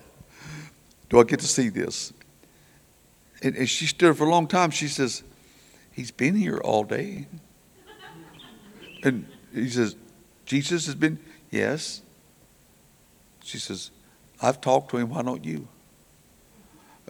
[1.08, 2.12] do I get to see this?
[3.42, 4.70] And, and she stood for a long time.
[4.70, 5.22] She says,
[5.92, 7.26] He's been here all day.
[9.02, 9.96] And he says,
[10.44, 11.18] Jesus has been,
[11.50, 12.02] yes.
[13.50, 13.90] She says,
[14.40, 15.08] I've talked to him.
[15.08, 15.66] Why don't you?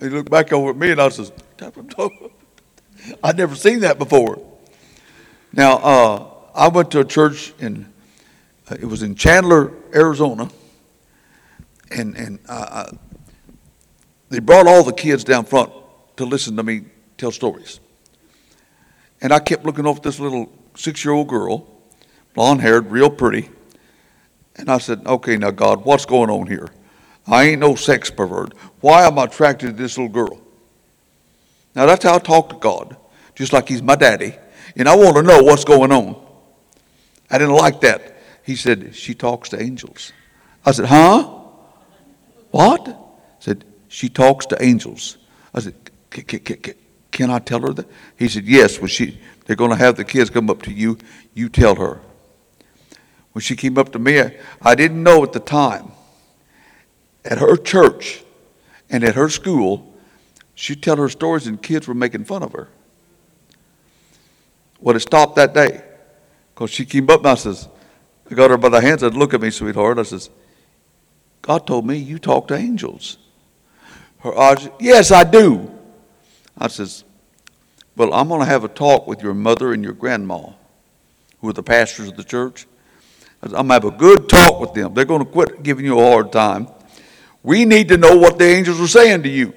[0.00, 1.30] He looked back over at me and I says,
[3.22, 4.40] I'd never seen that before.
[5.52, 7.92] Now, uh, I went to a church in,
[8.70, 10.48] uh, it was in Chandler, Arizona,
[11.90, 12.38] and, and
[14.30, 15.70] they brought all the kids down front
[16.16, 16.86] to listen to me
[17.18, 17.80] tell stories.
[19.20, 21.66] And I kept looking over at this little six year old girl,
[22.32, 23.50] blonde haired, real pretty.
[24.60, 26.68] And I said, Okay, now, God, what's going on here?
[27.26, 28.54] I ain't no sex pervert.
[28.80, 30.40] Why am I attracted to this little girl?
[31.74, 32.96] Now, that's how I talk to God,
[33.34, 34.34] just like He's my daddy.
[34.76, 36.20] And I want to know what's going on.
[37.30, 38.16] I didn't like that.
[38.44, 40.12] He said, She talks to angels.
[40.64, 41.22] I said, Huh?
[42.50, 42.88] What?
[42.88, 42.94] I
[43.38, 45.16] said, She talks to angels.
[45.54, 45.74] I said,
[46.10, 47.88] Can I tell her that?
[48.18, 48.78] He said, Yes.
[48.78, 50.98] When she, they're going to have the kids come up to you,
[51.34, 52.00] you tell her.
[53.32, 54.20] When she came up to me,
[54.60, 55.92] I, didn't know at the time.
[57.24, 58.24] At her church
[58.88, 59.94] and at her school,
[60.54, 62.68] she'd tell her stories and kids were making fun of her.
[64.80, 65.82] Well, it stopped that day
[66.54, 67.68] because she came up and I says,
[68.30, 69.98] I got her by the hands and said, look at me, sweetheart.
[69.98, 70.30] I says,
[71.42, 73.18] God told me you talk to angels.
[74.20, 75.70] Her eyes, yes, I do.
[76.56, 77.04] I says,
[77.96, 80.50] well, I'm going to have a talk with your mother and your grandma,
[81.40, 82.66] who are the pastors of the church.
[83.42, 84.92] I'm going to have a good talk with them.
[84.94, 86.68] They're going to quit giving you a hard time.
[87.42, 89.54] We need to know what the angels are saying to you.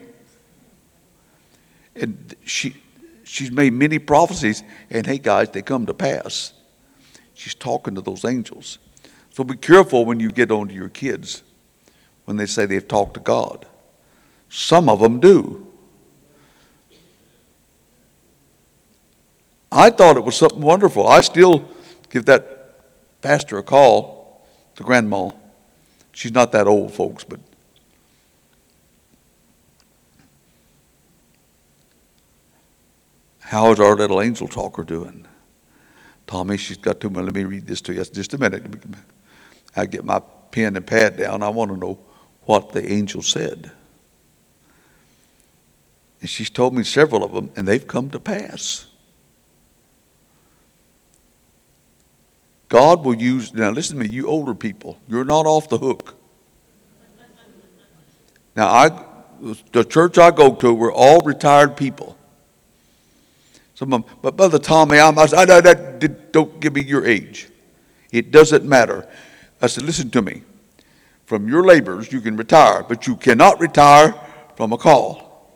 [1.96, 2.76] And she,
[3.24, 6.54] she's made many prophecies, and hey, guys, they come to pass.
[7.34, 8.80] She's talking to those angels.
[9.32, 11.44] So be careful when you get on to your kids
[12.26, 13.66] when they say they've talked to God.
[14.50, 15.68] Some of them do.
[19.72, 21.08] I thought it was something wonderful.
[21.08, 21.68] I still
[22.10, 22.53] give that
[23.24, 24.46] pastor a call,
[24.76, 25.32] to grandma.
[26.12, 27.40] She's not that old, folks, but
[33.40, 35.26] how is our little angel talker doing?
[36.28, 37.10] Tommy, she's got to.
[37.10, 38.04] Let me read this to you.
[38.04, 38.64] Just a minute.
[39.76, 40.22] I get my
[40.52, 41.44] pen and pad down.
[41.44, 42.00] I want to know
[42.42, 43.72] what the angel said.
[46.22, 48.88] And she's told me several of them, and they've come to pass.
[52.74, 56.16] God will use, now listen to me, you older people, you're not off the hook.
[58.56, 59.06] Now, I,
[59.72, 62.18] the church I go to, we're all retired people.
[63.76, 65.74] Some of them, but Brother Tommy, I'm, I, I, I,
[66.32, 67.48] don't give me your age.
[68.12, 69.08] It doesn't matter.
[69.62, 70.42] I said, listen to me.
[71.28, 74.16] From your labors, you can retire, but you cannot retire
[74.56, 75.48] from a call.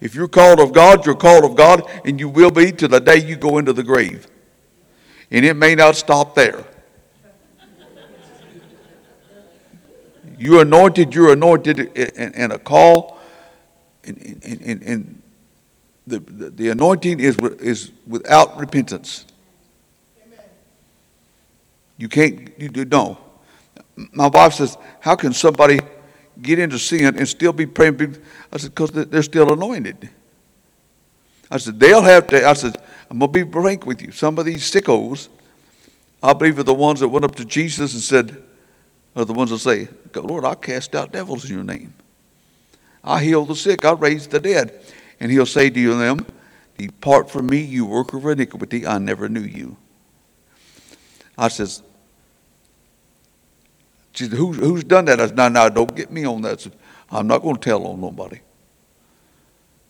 [0.00, 2.98] If you're called of God, you're called of God, and you will be to the
[2.98, 4.26] day you go into the grave.
[5.32, 6.62] And it may not stop there.
[10.38, 13.18] You're anointed, you're anointed in, a call,
[14.04, 15.22] and,
[16.06, 19.24] the, the, the, anointing is, is without repentance.
[21.96, 23.18] You can't, you do, no.
[24.12, 25.78] My wife says, How can somebody
[26.42, 28.18] get into sin and still be praying?
[28.52, 30.10] I said, because they're still anointed.
[31.50, 32.76] I said, they'll have to, I said,
[33.12, 34.10] I'm going to be frank with you.
[34.10, 35.28] Some of these sickos,
[36.22, 38.42] I believe are the ones that went up to Jesus and said,
[39.14, 41.92] are the ones that say, Lord, I cast out devils in your name.
[43.04, 43.84] I heal the sick.
[43.84, 44.80] I raise the dead.
[45.20, 46.24] And he'll say to you them,
[46.78, 48.86] Depart from me, you worker of iniquity.
[48.86, 49.76] I never knew you.
[51.36, 51.82] I says,
[54.16, 55.20] Who's, who's done that?
[55.20, 56.62] I said, No, no, don't get me on that.
[56.62, 56.72] Said,
[57.10, 58.40] I'm not going to tell on nobody.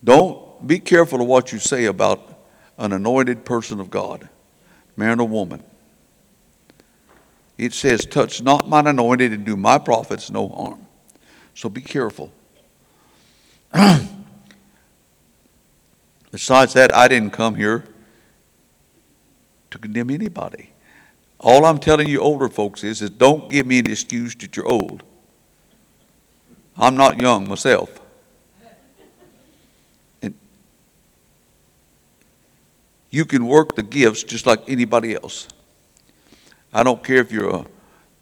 [0.03, 2.32] Don't be careful of what you say about
[2.83, 4.27] an anointed person of God,
[4.97, 5.63] man or woman.
[7.57, 10.85] It says, Touch not mine anointed and do my prophets no harm.
[11.55, 12.31] So be careful.
[16.31, 17.85] Besides that, I didn't come here
[19.71, 20.71] to condemn anybody.
[21.39, 24.67] All I'm telling you older folks is, is don't give me an excuse that you're
[24.67, 25.03] old.
[26.77, 28.02] I'm not young myself.
[33.13, 35.47] You can work the gifts just like anybody else.
[36.73, 37.63] I don't care if you're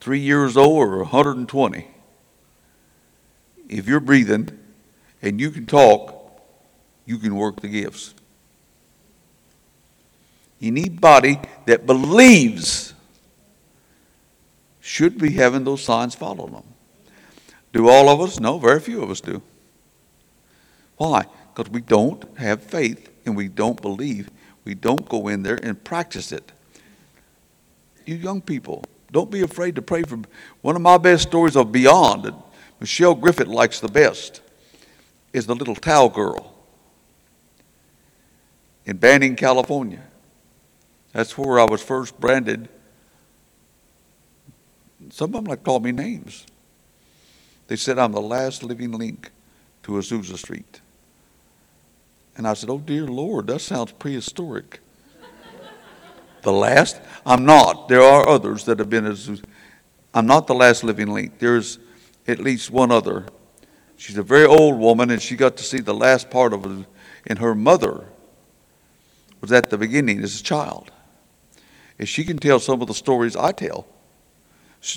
[0.01, 1.87] three years old or 120.
[3.69, 4.49] If you're breathing
[5.21, 6.13] and you can talk,
[7.05, 8.13] you can work the gifts.
[10.61, 12.93] Anybody that believes
[14.81, 16.65] should be having those signs follow them.
[17.71, 18.41] Do all of us?
[18.41, 19.41] No, very few of us do.
[20.97, 21.23] Why?
[21.55, 24.29] Because we don't have faith and we don't believe.
[24.63, 26.51] We don't go in there and practice it
[28.05, 30.19] you young people, don't be afraid to pray for.
[30.61, 32.33] One of my best stories of Beyond that
[32.79, 34.41] Michelle Griffith likes the best
[35.33, 36.53] is the little towel girl
[38.85, 40.03] in Banning, California.
[41.13, 42.69] That's where I was first branded.
[45.09, 46.45] Some of them like called me names.
[47.67, 49.31] They said I'm the last living link
[49.83, 50.81] to Azusa Street.
[52.41, 54.79] And I said, Oh dear Lord, that sounds prehistoric
[56.41, 56.99] the last.
[57.23, 57.87] I'm not.
[57.87, 59.43] There are others that have been as.
[60.11, 61.37] I'm not the last living link.
[61.37, 61.77] There's
[62.27, 63.27] at least one other.
[63.95, 66.87] She's a very old woman, and she got to see the last part of it.
[67.27, 68.05] And her mother
[69.39, 70.89] was at the beginning as a child.
[71.99, 73.85] And she can tell some of the stories I tell.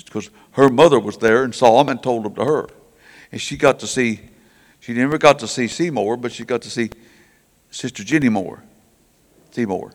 [0.03, 2.69] Because her mother was there and saw them and told them to her.
[3.31, 4.21] And she got to see,
[4.79, 6.89] she never got to see Seymour, but she got to see
[7.75, 8.63] Sister Jenny Moore.
[9.51, 9.93] Seymour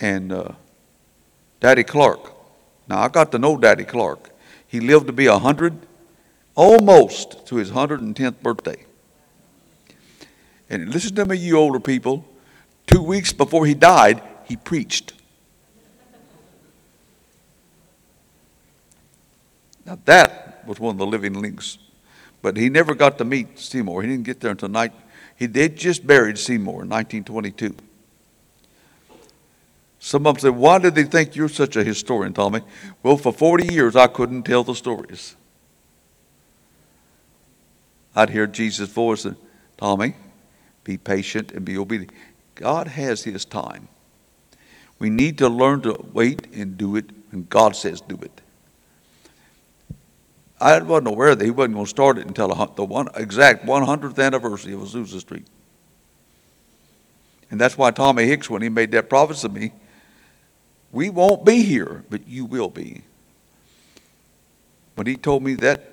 [0.00, 0.52] and uh,
[1.60, 2.32] Daddy Clark.
[2.88, 4.30] Now, I got to know Daddy Clark.
[4.66, 5.74] He lived to be 100,
[6.54, 8.84] almost to his 110th birthday.
[10.68, 12.24] And listen to me, you older people.
[12.86, 15.12] Two weeks before he died, he preached.
[19.84, 21.78] Now, that was one of the living links.
[22.40, 24.02] But he never got to meet Seymour.
[24.02, 24.92] He didn't get there until night.
[25.42, 27.74] He did just buried Seymour in 1922.
[29.98, 32.60] Some of them say, Why did they think you're such a historian, Tommy?
[33.02, 35.34] Well, for 40 years, I couldn't tell the stories.
[38.14, 39.34] I'd hear Jesus' voice and,
[39.78, 40.14] Tommy,
[40.84, 42.12] be patient and be obedient.
[42.54, 43.88] God has His time.
[45.00, 48.41] We need to learn to wait and do it when God says do it.
[50.62, 54.24] I wasn't aware that He wasn't going to start it until the one, exact 100th
[54.24, 55.46] anniversary of Azusa Street.
[57.50, 59.72] And that's why Tommy Hicks, when he made that promise to me,
[60.92, 63.02] we won't be here, but you will be.
[64.94, 65.88] When he told me that,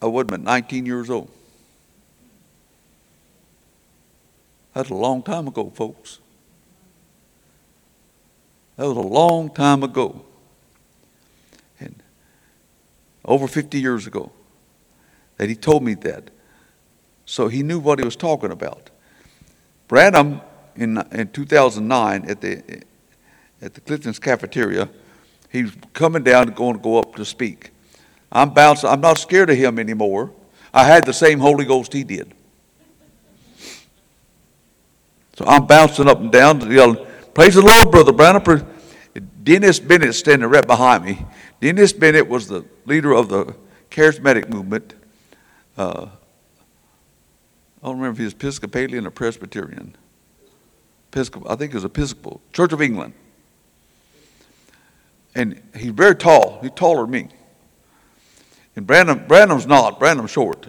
[0.00, 1.30] I been 19 years old.
[4.72, 6.18] That's a long time ago, folks.
[8.76, 10.22] That was a long time ago.
[13.26, 14.32] Over 50 years ago
[15.36, 16.30] that he told me that.
[17.24, 18.90] So he knew what he was talking about.
[19.88, 20.40] Branham
[20.76, 22.82] in, in 2009 at the
[23.62, 24.88] at the Clifton's cafeteria.
[25.50, 27.70] He's coming down and going to go up to speak.
[28.30, 28.90] I'm bouncing.
[28.90, 30.32] I'm not scared of him anymore.
[30.74, 32.34] I had the same Holy Ghost he did.
[35.36, 37.04] So I'm bouncing up and down, yelling,
[37.34, 38.66] Praise the Lord, Brother Brown.
[39.42, 41.24] Dennis Bennett standing right behind me.
[41.60, 43.54] Dennis Bennett was the leader of the
[43.90, 44.94] charismatic movement.
[45.76, 46.08] Uh,
[47.82, 49.96] I don't remember if he was Episcopalian or Presbyterian.
[51.12, 53.14] Episcopal, I think he was Episcopal, Church of England.
[55.34, 56.58] And he's very tall.
[56.62, 57.28] He's taller than me.
[58.74, 59.98] And Branham, Branham's not.
[59.98, 60.68] Branham's short.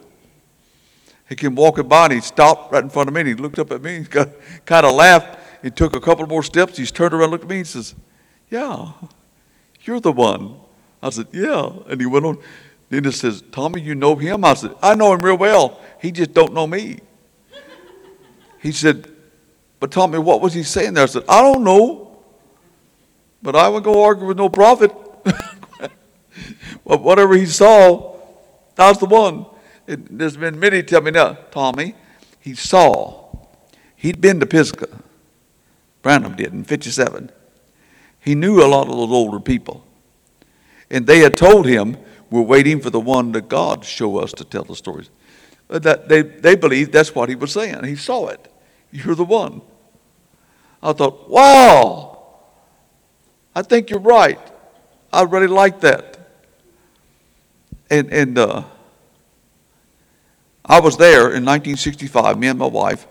[1.30, 3.60] He came walking by and he stopped right in front of me and he looked
[3.60, 4.12] up at me and
[4.66, 5.40] kind of laughed.
[5.62, 6.78] He took a couple more steps.
[6.78, 7.96] He's turned around and looked at me and says,
[8.50, 8.92] Yeah,
[9.82, 10.58] you're the one.
[11.02, 11.72] I said, Yeah.
[11.88, 12.38] And he went on.
[12.90, 14.46] Linda says, Tommy, you know him?
[14.46, 15.82] I said, I know him real well.
[16.02, 17.00] He just don't know me.
[18.62, 19.12] He said,
[19.80, 21.04] but Tommy, what was he saying there?
[21.04, 22.18] I said, I don't know.
[23.42, 24.92] But I would go argue with no prophet.
[26.86, 28.18] but whatever he saw,
[28.76, 29.46] that's the one.
[29.86, 31.94] It, there's been many tell me now, Tommy,
[32.40, 33.26] he saw.
[33.96, 35.02] He'd been to Pisgah.
[36.02, 37.32] Branham did in 57.
[38.20, 39.87] He knew a lot of those older people.
[40.90, 41.98] And they had told him,
[42.30, 45.10] we're waiting for the one that God show us to tell the stories.
[45.70, 47.84] That they, they believed that's what he was saying.
[47.84, 48.52] He saw it.
[48.92, 49.62] You're the one.
[50.82, 52.26] I thought, wow,
[53.56, 54.40] I think you're right.
[55.12, 56.18] I really like that.
[57.90, 58.64] And, and uh,
[60.64, 63.08] I was there in 1965, me and my wife,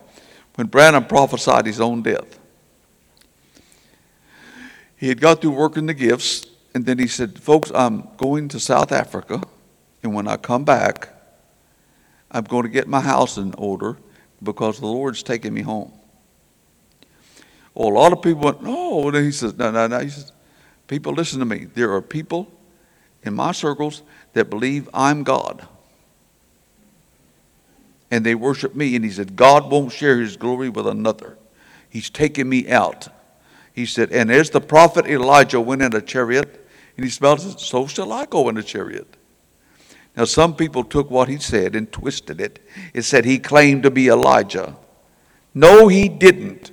[0.55, 2.39] when Branham prophesied his own death.
[4.97, 6.47] He had got through working the gifts,
[6.77, 9.40] and then he said, Folks, I'm going to South Africa,
[10.03, 11.09] and when I come back,
[12.31, 13.97] I'm going to get my house in order
[14.43, 15.90] because the Lord's taking me home.
[17.73, 19.09] Well, a lot of people went, No.
[19.09, 20.01] And he says, No, no, no.
[20.01, 20.32] He says,
[20.86, 21.65] People, listen to me.
[21.65, 22.47] There are people
[23.23, 24.03] in my circles
[24.35, 25.66] that believe I'm God.
[28.11, 28.94] And they worship me.
[28.97, 31.39] And he said, God won't share his glory with another.
[31.89, 33.09] He's taking me out.
[33.73, 36.65] He said, And as the prophet Elijah went in a chariot,
[36.97, 39.16] and he smelled it, so shall I go in a chariot.
[40.16, 42.59] Now, some people took what he said and twisted it.
[42.94, 44.74] It said he claimed to be Elijah.
[45.52, 46.73] No, he didn't.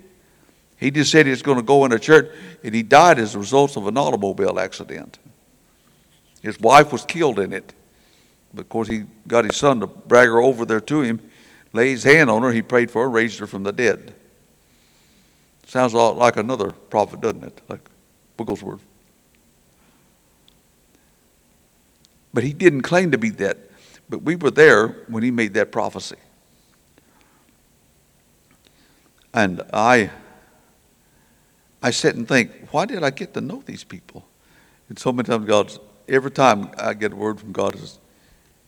[0.78, 2.32] He just said he was going to go in a church,
[2.64, 5.20] and he died as a result of an automobile accident.
[6.42, 7.74] His wife was killed in it.
[8.54, 11.20] But of course, he got his son to brag her over there to him,
[11.74, 14.14] lay his hand on her, he prayed for her, raised her from the dead.
[15.66, 17.62] Sounds a lot like another prophet, doesn't it?
[17.68, 17.90] Like
[18.38, 18.84] Wigglesworth.
[22.34, 23.58] But he didn't claim to be that.
[24.10, 26.18] But we were there when he made that prophecy.
[29.34, 30.12] And I
[31.82, 34.26] I sit and think, why did I get to know these people?
[34.88, 38.00] And so many times God's every time I get a word from God is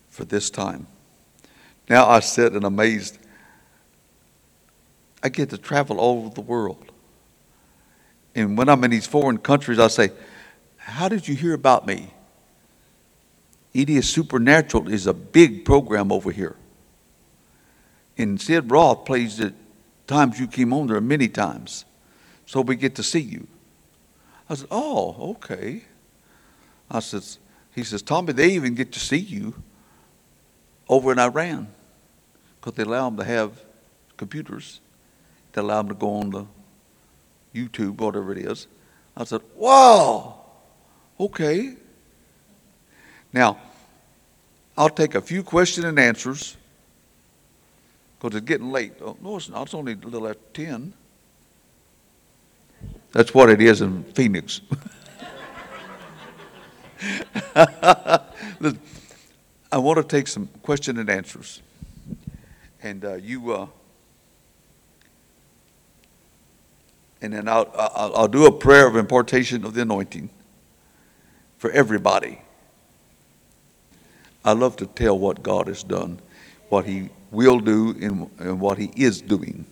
[0.09, 0.87] for this time.
[1.89, 3.17] Now I sit and amazed.
[5.23, 6.91] I get to travel all over the world.
[8.35, 10.11] And when I'm in these foreign countries, I say,
[10.77, 12.11] How did you hear about me?
[13.77, 16.55] It's Supernatural is a big program over here.
[18.17, 19.53] And Sid Roth plays the
[20.07, 21.83] times you came on there many times.
[22.45, 23.47] So we get to see you.
[24.49, 25.83] I said, Oh, okay.
[26.89, 27.37] I says,
[27.73, 29.53] he says, Tommy, they even get to see you
[30.87, 31.67] over in Iran
[32.61, 33.59] because they allow them to have
[34.15, 34.79] computers.
[35.51, 36.45] They allow them to go on the
[37.53, 38.67] YouTube, whatever it is.
[39.17, 40.45] I said, Wow,
[41.19, 41.75] okay.
[43.33, 43.57] Now,
[44.77, 46.57] I'll take a few question and answers
[48.19, 48.93] because it's getting late.
[49.01, 49.63] Oh, no, it's not.
[49.63, 50.93] It's only a little after 10.
[53.13, 54.61] That's what it is in Phoenix.
[57.55, 58.19] I
[59.77, 61.61] want to take some question and answers.
[62.83, 63.67] And uh, you, uh,
[67.21, 70.29] and then I'll, I'll, I'll do a prayer of impartation of the anointing
[71.57, 72.41] for everybody.
[74.45, 76.19] I love to tell what God has done,
[76.69, 79.65] what He will do, and, and what He is doing.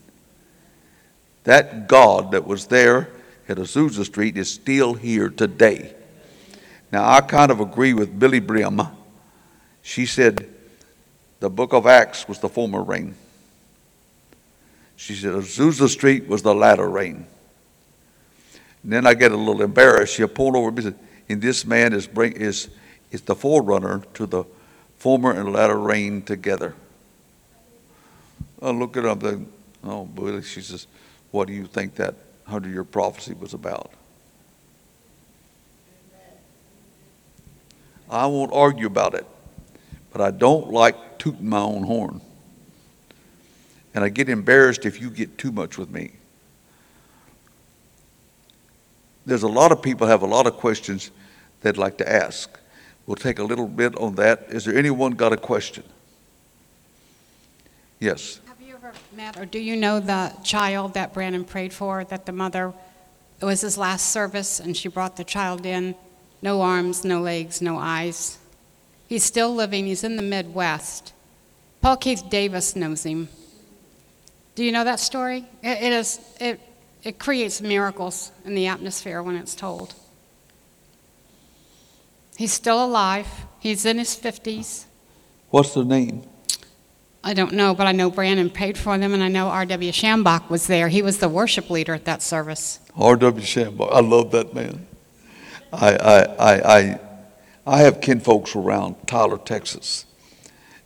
[1.44, 3.10] That God that was there
[3.48, 5.94] at Azusa Street is still here today.
[6.92, 8.82] Now, I kind of agree with Billye Brim.
[9.84, 10.50] She said
[11.40, 13.16] the book of Acts was the former rain.
[14.96, 17.28] She said Azusa Street was the latter rain.
[18.82, 20.16] And then I get a little embarrassed.
[20.16, 22.70] She pulled over and said, and this man is, bring, is,
[23.12, 24.46] is the forerunner to the
[25.04, 26.74] former and latter reign together.
[28.62, 29.48] I look at him, then,
[29.84, 30.88] oh, boy, she says,
[31.32, 32.16] what do you think that
[32.48, 33.92] hundred year prophecy was about?
[38.10, 39.26] I won't argue about it,
[40.14, 42.22] but I don't like tooting my own horn.
[43.94, 46.14] And I get embarrassed if you get too much with me.
[49.26, 51.12] There's a lot of people have a lot of questions
[51.60, 52.58] they'd like to ask.
[53.06, 54.46] We'll take a little bit on that.
[54.50, 55.84] Is there anyone got a question?
[58.00, 58.40] Yes.
[58.48, 62.04] Have you ever met or do you know the child that Branham prayed for?
[62.06, 62.74] That the mother,
[63.42, 65.96] it was his last service and she brought the child in.
[66.42, 68.38] No arms, no legs, no eyes.
[69.08, 71.14] He's still living, he's in the Midwest.
[71.82, 73.28] Paul Keith Davis knows him.
[74.56, 75.46] Do you know that story?
[75.62, 76.60] it, it is, it,
[77.04, 79.94] it creates miracles in the atmosphere when it's told.
[82.38, 83.28] He's still alive.
[83.60, 84.86] He's in his 50s.
[85.50, 86.24] What's the name?
[87.24, 89.92] I don't know, but I know Branham paid for them, and I know R.W.
[89.92, 90.90] Schambach was there.
[90.90, 92.80] He was the worship leader at that service.
[92.98, 93.46] R.W.
[93.46, 93.94] Schambach.
[93.94, 94.86] I love that man.
[95.72, 97.00] I, I, I, I,
[97.66, 100.06] I have kinfolks around Tyler, Texas.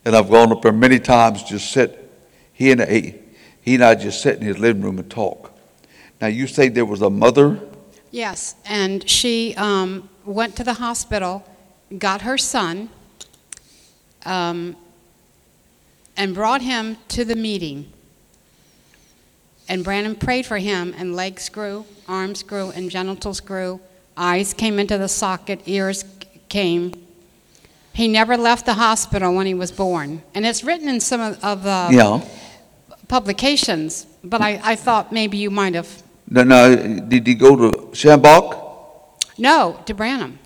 [0.05, 2.11] And I've gone up there many times, just sit,
[2.53, 3.15] he and, he,
[3.61, 5.57] he and I just sit in his living room and talk.
[6.21, 7.59] Now, you say there was a mother?
[8.11, 11.43] Yes, and she um, went to the hospital,
[11.97, 12.89] got her son,
[14.25, 14.75] um,
[16.17, 17.91] and brought him to the meeting.
[19.69, 23.79] And Branham prayed for him, and legs grew, arms grew, and genitals grew.
[24.15, 26.03] Eyes came into the socket, ears
[26.49, 26.93] came.
[27.93, 30.21] He never left the hospital when he was born.
[30.35, 32.21] And it's written in some of, of the Yeah.
[33.07, 36.03] publications, but I, I thought maybe you might have.
[36.29, 36.75] No, no,
[37.07, 38.66] did he go to Schambach?
[39.37, 40.39] No, to Branham.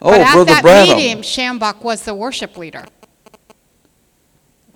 [0.00, 0.96] Oh, but at Brother that Branham.
[0.96, 2.84] meeting, Schambach was the worship leader.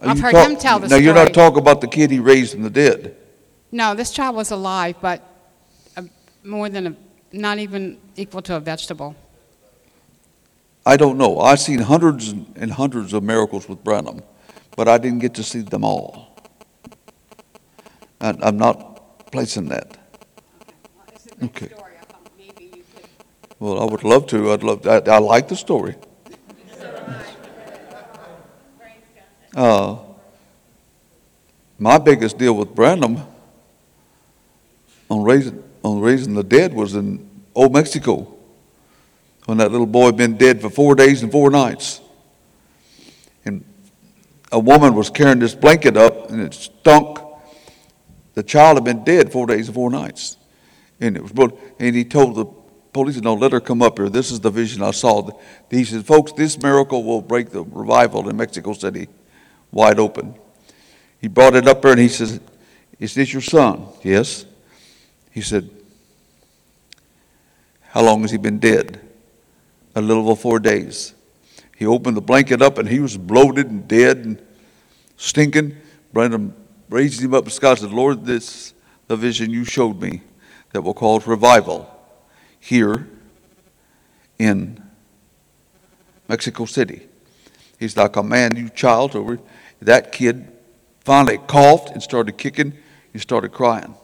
[0.01, 1.01] Are I've you heard talk- him tell the story.
[1.01, 1.35] Now, you're not story.
[1.35, 3.17] talking about the kid he raised from the dead.
[3.71, 5.23] No, this child was alive, but
[5.97, 6.03] uh,
[6.45, 6.97] more than a,
[7.33, 9.15] not even equal to a vegetable.
[10.85, 11.39] I don't know.
[11.39, 14.23] I've seen hundreds and hundreds of miracles with Branham,
[14.77, 16.37] but I didn't get to see them all.
[18.21, 19.97] I, I'm not placing that.
[21.45, 21.71] Okay.
[23.63, 24.51] Well, I would love to.
[24.51, 24.85] I'd love.
[24.89, 25.95] I, I like the story.
[29.55, 29.99] Uh,
[31.79, 33.21] my biggest deal with Branham
[35.09, 38.35] on raising on raising the dead was in Old Mexico
[39.45, 42.01] when that little boy had been dead for four days and four nights.
[43.45, 43.65] And
[44.51, 47.21] a woman was carrying this blanket up and it stunk.
[48.35, 50.37] The child had been dead four days and four nights.
[50.99, 52.62] And it was and he told the
[52.93, 54.09] police, said, no, let her come up here.
[54.09, 55.31] This is the vision I saw.
[55.71, 59.09] He said, folks, this miracle will break the revival in Mexico City
[59.71, 60.35] wide open.
[61.21, 62.41] He brought it up there and he says,
[62.99, 63.87] Is this your son?
[64.03, 64.45] Yes.
[65.31, 65.71] He said,
[67.81, 69.01] How long has he been dead?
[69.95, 71.15] A little over four days.
[71.77, 74.43] He opened the blanket up and he was bloated and dead and
[75.17, 75.77] stinking.
[76.13, 76.55] Branham
[76.89, 78.75] raised him up and Scott said, Lord, this is
[79.07, 80.23] the vision you showed me
[80.73, 81.89] that will cause revival
[82.63, 83.09] here
[84.39, 84.81] in
[86.29, 87.09] Mexico City.
[87.79, 89.41] He's like a man, you child over.
[89.81, 90.49] That kid
[91.01, 92.73] finally coughed and started kicking
[93.13, 93.97] and started crying.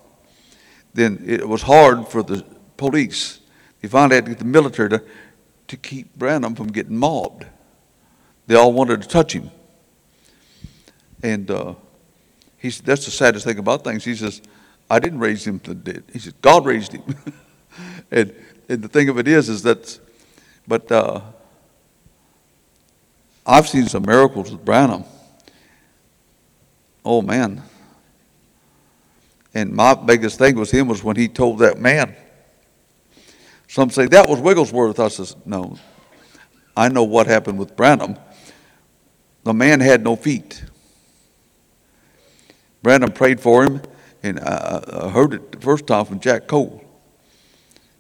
[0.93, 2.44] Then it was hard for the
[2.76, 3.39] police.
[3.80, 5.05] They finally had to get the military to,
[5.68, 7.47] to keep Branham from getting mobbed.
[8.48, 9.52] They all wanted to touch him.
[11.22, 11.74] And uh,
[12.56, 14.05] he said, that's the saddest thing about things.
[14.05, 14.43] He says,
[14.90, 16.05] I didn't raise him from the dead.
[16.12, 17.05] He said, God raised him.
[18.10, 18.35] and,
[18.68, 19.98] and the thing of it is, is that,
[20.66, 21.20] but uh,
[23.46, 25.04] I've seen some miracles with Branham.
[27.04, 27.62] Oh man.
[29.54, 32.14] And my biggest thing with him was when he told that man.
[33.66, 35.00] Some say that was Wigglesworth.
[35.00, 35.78] I says, no.
[36.76, 38.16] I know what happened with Branham.
[39.44, 40.62] The man had no feet.
[42.82, 43.82] Branham prayed for him,
[44.22, 46.84] and I, I heard it the first time from Jack Cole.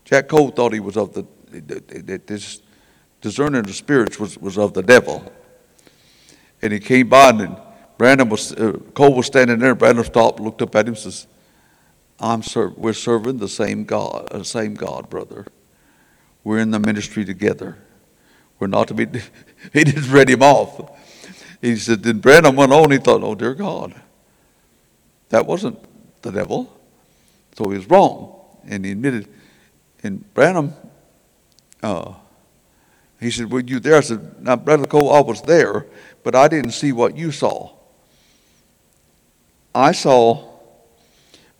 [0.08, 2.62] Jack Cole thought he was of the, that this
[3.20, 5.30] discerning of spirits was, was of the devil.
[6.62, 7.58] And he came by, and
[7.98, 9.74] Branham was, uh, Cole was standing there.
[9.74, 11.26] Branham stopped, looked up at him, says,
[12.18, 15.44] I'm ser- we're serving the same God, uh, same God, brother.
[16.42, 17.76] We're in the ministry together.
[18.58, 19.20] We're not to be.
[19.74, 20.90] he just read him off.
[21.60, 22.92] He said, then Branham went on.
[22.92, 23.94] He thought, oh dear God,
[25.28, 25.78] that wasn't
[26.22, 26.74] the devil.
[27.58, 29.28] So he was wrong, and he admitted.
[30.02, 30.74] And Branham,
[31.82, 32.14] uh,
[33.20, 33.96] he said, Were you there?
[33.96, 35.86] I said, Now, Brother Cole, I was there,
[36.22, 37.72] but I didn't see what you saw.
[39.74, 40.48] I saw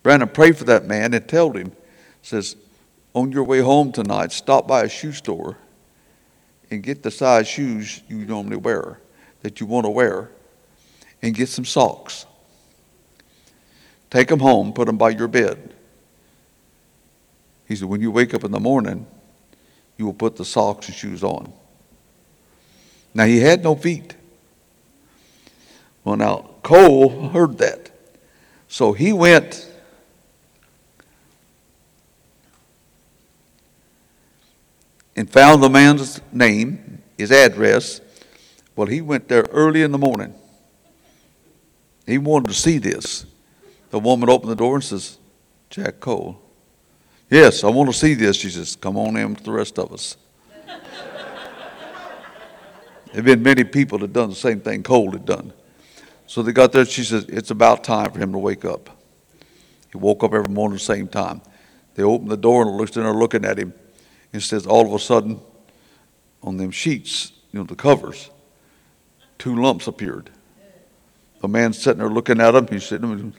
[0.03, 1.71] Branham pray for that man and told him,
[2.21, 2.55] says,
[3.13, 5.57] On your way home tonight, stop by a shoe store
[6.71, 8.99] and get the size shoes you normally wear,
[9.41, 10.29] that you want to wear,
[11.21, 12.25] and get some socks.
[14.09, 15.75] Take them home, put them by your bed.
[17.69, 19.07] He said, When you wake up in the morning,
[19.95, 21.53] you will put the socks and shoes on.
[23.13, 24.15] Now, he had no feet.
[26.03, 27.91] Well, now, Cole heard that.
[28.67, 29.69] So he went
[35.15, 38.01] and found the man's name, his address.
[38.75, 40.33] Well, he went there early in the morning.
[42.07, 43.25] He wanted to see this.
[43.91, 45.17] The woman opened the door and says,
[45.69, 46.41] Jack Cole.
[47.29, 48.37] Yes, I want to see this.
[48.37, 50.17] She says, Come on in with the rest of us.
[53.11, 55.51] There have been many people that done the same thing Cole had done.
[56.27, 58.87] So they got there, she says, it's about time for him to wake up.
[59.91, 61.41] He woke up every morning at the same time.
[61.95, 63.73] They opened the door and looked in there looking at him.
[64.31, 65.39] And says, all of a sudden,
[66.43, 68.29] on them sheets, you know, the covers,
[69.39, 70.29] two lumps appeared.
[71.41, 73.31] The man sitting there looking at him, he's sitting there,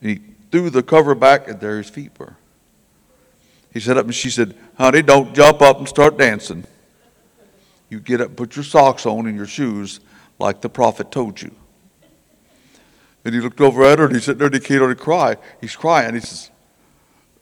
[0.00, 2.36] he threw the cover back, and there his feet were.
[3.72, 6.64] He sat up and she said, Honey, don't jump up and start dancing.
[7.88, 10.00] You get up, put your socks on and your shoes
[10.38, 11.54] like the prophet told you.
[13.24, 15.36] And he looked over at her and he said, there and he can't only cry.
[15.60, 16.14] He's crying.
[16.14, 16.50] He says,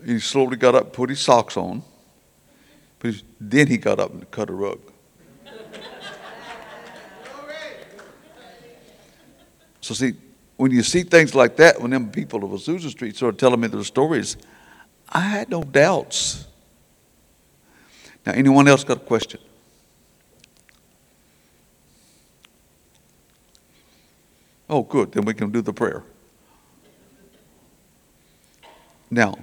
[0.04, 1.82] he slowly got up, put his socks on.
[2.98, 4.80] But he- then he got up and cut a rug.
[9.80, 10.14] So see,
[10.56, 13.68] when you see things like that, when them people of Azusa Street started telling me
[13.68, 14.36] their stories,
[15.08, 16.46] I had no doubts.
[18.24, 19.40] Now, anyone else got a question?
[24.68, 25.12] Oh, good.
[25.12, 26.02] Then we can do the prayer.
[29.10, 29.38] Now,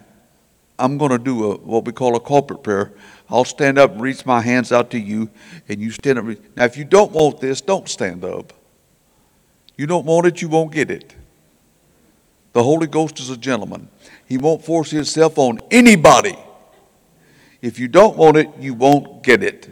[0.77, 2.91] I'm going to do a, what we call a corporate prayer.
[3.29, 5.29] I'll stand up and reach my hands out to you,
[5.69, 6.25] and you stand up.
[6.57, 8.51] Now, if you don't want this, don't stand up.
[9.77, 11.15] You don't want it, you won't get it.
[12.51, 13.87] The Holy Ghost is a gentleman.
[14.27, 16.37] He won't force himself on anybody.
[17.61, 19.69] If you don't want it, you won't get it.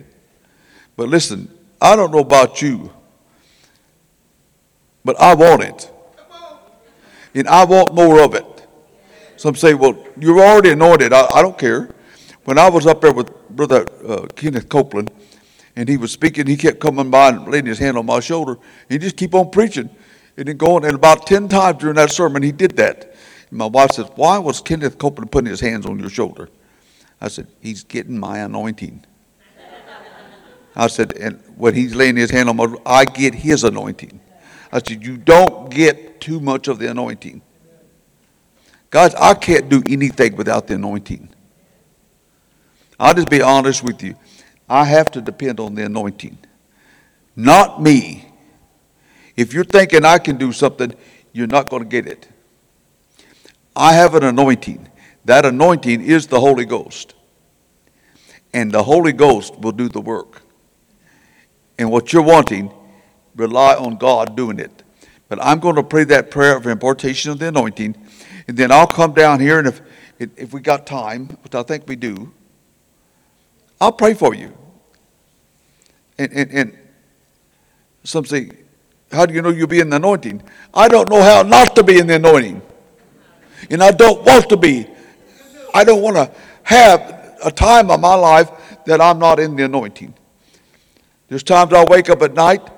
[0.95, 1.51] But listen,
[1.81, 2.93] I don't know about you,
[5.03, 5.91] but I want it.
[7.33, 8.45] And I want more of it.
[9.37, 11.13] Some say, well, you're already anointed.
[11.13, 11.89] I, I don't care.
[12.43, 15.11] When I was up there with Brother uh, Kenneth Copeland,
[15.75, 18.57] and he was speaking, he kept coming by and laying his hand on my shoulder.
[18.89, 19.89] He just keep on preaching.
[20.37, 23.15] And then going, and about 10 times during that sermon, he did that.
[23.51, 26.49] My wife says, Why was Kenneth Copeland putting his hands on your shoulder?
[27.19, 29.05] I said, He's getting my anointing.
[30.75, 34.19] I said, and when he's laying his hand on my, I get his anointing.
[34.71, 37.41] I said, you don't get too much of the anointing.
[38.89, 41.29] Guys, I can't do anything without the anointing.
[42.99, 44.15] I'll just be honest with you.
[44.69, 46.37] I have to depend on the anointing,
[47.35, 48.25] not me.
[49.35, 50.93] If you're thinking I can do something,
[51.33, 52.27] you're not going to get it.
[53.81, 54.87] I have an anointing.
[55.25, 57.15] That anointing is the Holy Ghost.
[58.53, 60.43] And the Holy Ghost will do the work.
[61.79, 62.71] And what you're wanting,
[63.35, 64.83] rely on God doing it.
[65.29, 67.97] But I'm going to pray that prayer of impartation of the anointing,
[68.47, 69.81] and then I'll come down here, and if,
[70.19, 72.31] if we got time, which I think we do,
[73.79, 74.55] I'll pray for you.
[76.19, 76.77] And, and, and
[78.03, 78.51] some say,
[79.11, 80.43] how do you know you'll be in the anointing?
[80.71, 82.61] I don't know how not to be in the anointing.
[83.71, 84.85] And I don't want to be.
[85.73, 86.31] I don't want to
[86.63, 88.51] have a time of my life
[88.85, 90.13] that I'm not in the anointing.
[91.29, 92.69] There's times I wake up at night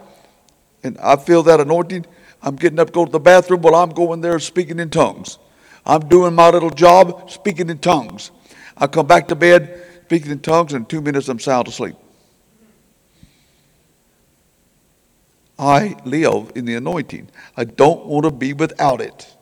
[0.84, 2.06] and I feel that anointing.
[2.44, 3.62] I'm getting up, to go to the bathroom.
[3.62, 5.40] Well, I'm going there speaking in tongues.
[5.86, 8.32] I'm doing my little job, speaking in tongues.
[8.78, 11.96] I come back to bed, speaking in tongues, and in two minutes I'm sound asleep.
[15.58, 17.30] I live in the anointing.
[17.58, 19.33] I don't want to be without it.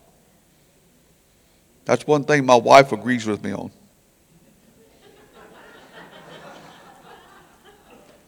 [1.84, 3.70] That's one thing my wife agrees with me on.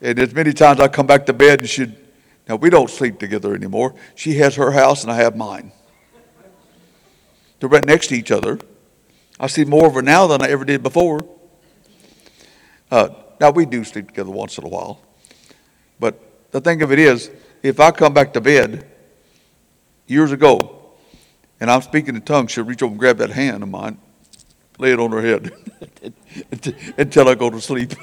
[0.01, 1.95] And there's many times I come back to bed and she,
[2.49, 3.95] now we don't sleep together anymore.
[4.15, 5.73] She has her house and I have mine.
[7.59, 8.59] They're right next to each other.
[9.41, 11.27] I see more of her now than I ever did before.
[12.91, 13.09] Uh,
[13.41, 15.01] now we do sleep together once in a while.
[15.99, 17.31] But the thing of it is,
[17.63, 18.87] if I come back to bed
[20.07, 20.84] years ago
[21.61, 23.99] and I'm speaking in tongues, she'll reach over and grab that hand of mine,
[24.79, 25.53] lay it on her head
[26.99, 27.93] until I go to sleep.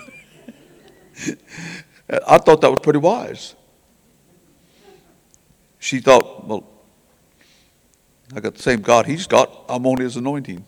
[2.27, 3.55] I thought that was pretty wise.
[5.79, 6.67] She thought, well,
[8.35, 9.65] I got the same God he's got.
[9.67, 10.65] I'm on his anointing.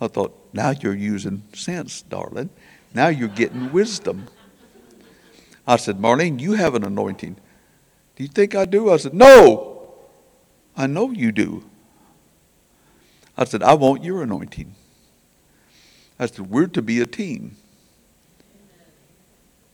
[0.00, 2.50] I thought, now you're using sense, darling.
[2.94, 4.28] Now you're getting wisdom.
[5.66, 7.36] I said, Marlene, you have an anointing.
[8.16, 8.90] Do you think I do?
[8.90, 9.96] I said, No.
[10.76, 11.68] I know you do.
[13.38, 14.74] I said, I want your anointing.
[16.18, 17.56] I said, We're to be a team.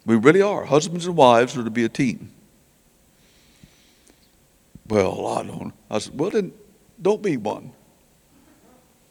[0.04, 0.66] We really are.
[0.66, 2.30] Husbands and wives are to be a team.
[4.86, 5.72] Well, I don't.
[5.90, 6.52] I said, Well, then
[7.00, 7.72] don't be one.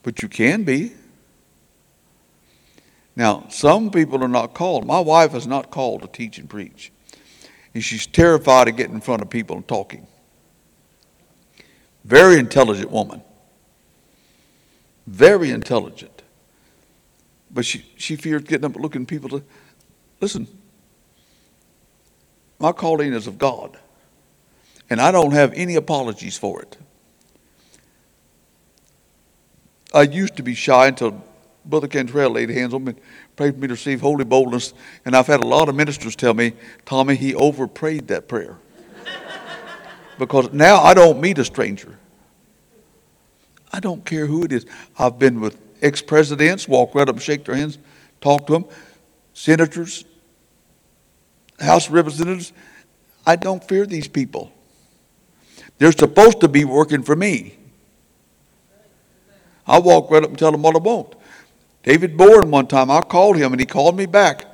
[0.03, 0.93] But you can be.
[3.15, 4.85] Now, some people are not called.
[4.85, 6.91] My wife is not called to teach and preach.
[7.73, 10.05] And she's terrified of getting in front of people and talking.
[12.03, 13.23] Very intelligent woman.
[15.07, 16.21] Very intelligent.
[17.51, 19.43] But she, she fears getting up and looking people to
[20.19, 20.47] listen.
[22.59, 23.77] My calling is of God.
[24.89, 26.77] And I don't have any apologies for it.
[29.93, 31.23] I used to be shy until
[31.65, 32.95] Brother Cantrell laid hands on me,
[33.35, 34.73] prayed for me to receive holy boldness.
[35.05, 36.53] And I've had a lot of ministers tell me,
[36.85, 38.57] Tommy, he overprayed that prayer.
[40.19, 41.97] because now I don't meet a stranger.
[43.73, 44.67] I don't care who it is.
[44.99, 47.79] I've been with ex presidents, walk right up and shake their hands,
[48.21, 48.65] talk to them,
[49.33, 50.05] senators,
[51.59, 52.53] House Representatives.
[53.25, 54.51] I don't fear these people.
[55.79, 57.57] They're supposed to be working for me.
[59.65, 61.15] I walk right up and tell them what I want.
[61.83, 64.45] David Boren, one time, I called him and he called me back.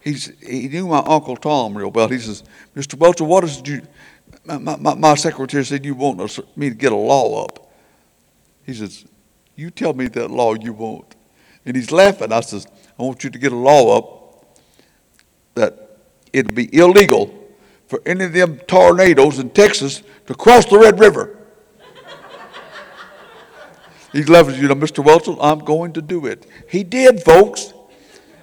[0.00, 2.08] He's, he knew my Uncle Tom real well.
[2.08, 2.42] He says,
[2.74, 2.98] Mr.
[2.98, 3.82] Welchel, what is you,
[4.44, 6.18] my, my, my secretary said you want
[6.56, 7.69] me to get a law up.
[8.64, 9.04] He says,
[9.56, 11.16] you tell me that law you want.
[11.66, 12.32] And he's laughing.
[12.32, 12.66] I says,
[12.98, 14.58] I want you to get a law up
[15.54, 15.98] that
[16.32, 17.34] it'll be illegal
[17.86, 21.36] for any of them tornadoes in Texas to cross the Red River.
[24.12, 25.04] He's laughing, you know, Mr.
[25.04, 26.46] Welchel, I'm going to do it.
[26.68, 27.72] He did, folks.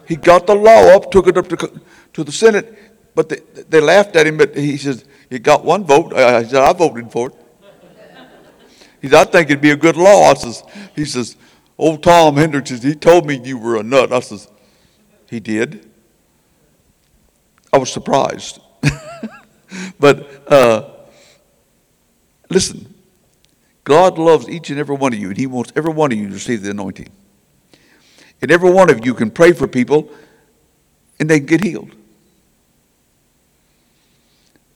[0.07, 1.81] He got the law up, took it up to,
[2.13, 2.77] to the Senate,
[3.13, 6.13] but they, they laughed at him, but he says, he got one vote.
[6.13, 7.35] I said, I voted for it.
[9.01, 10.31] He said, I think it'd be a good law.
[10.31, 10.63] I says,
[10.95, 11.35] he says,
[11.77, 14.11] old Tom Hendricks, he told me you were a nut.
[14.11, 14.49] I says,
[15.29, 15.89] he did.
[17.71, 18.59] I was surprised.
[19.99, 20.89] but uh,
[22.49, 22.93] listen,
[23.83, 26.27] God loves each and every one of you, and He wants every one of you
[26.27, 27.09] to receive the anointing.
[28.41, 30.09] And every one of you can pray for people,
[31.19, 31.95] and they can get healed.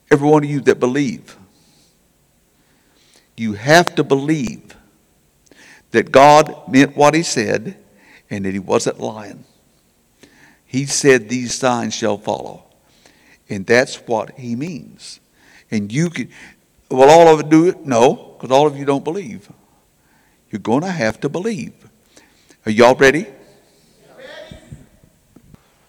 [0.09, 1.37] Every one of you that believe,
[3.41, 4.75] you have to believe
[5.89, 7.75] that God meant what He said
[8.29, 9.43] and that He wasn't lying.
[10.63, 12.63] He said, These signs shall follow.
[13.49, 15.19] And that's what He means.
[15.71, 16.29] And you can,
[16.89, 17.83] will all of it do it?
[17.83, 19.49] No, because all of you don't believe.
[20.51, 21.73] You're going to have to believe.
[22.67, 23.25] Are y'all ready?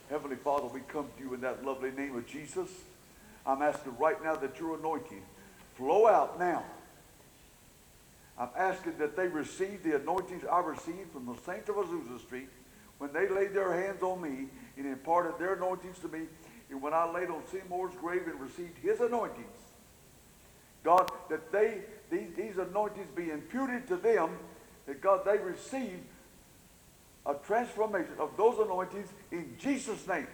[0.09, 2.71] Heavenly Father, we come to you in that lovely name of Jesus.
[3.47, 5.21] I'm asking right now that your anointing
[5.77, 6.65] flow out now.
[8.39, 12.49] I'm asking that they receive the anointings I received from the saints of Azusa Street
[12.99, 14.47] when they laid their hands on me
[14.77, 16.21] and imparted their anointings to me,
[16.71, 19.47] and when I laid on Seymour's grave and received his anointings.
[20.83, 24.31] God, that they these, these anointings be imputed to them,
[24.87, 26.01] that God they receive
[27.25, 30.27] a transformation of those anointings in Jesus' name.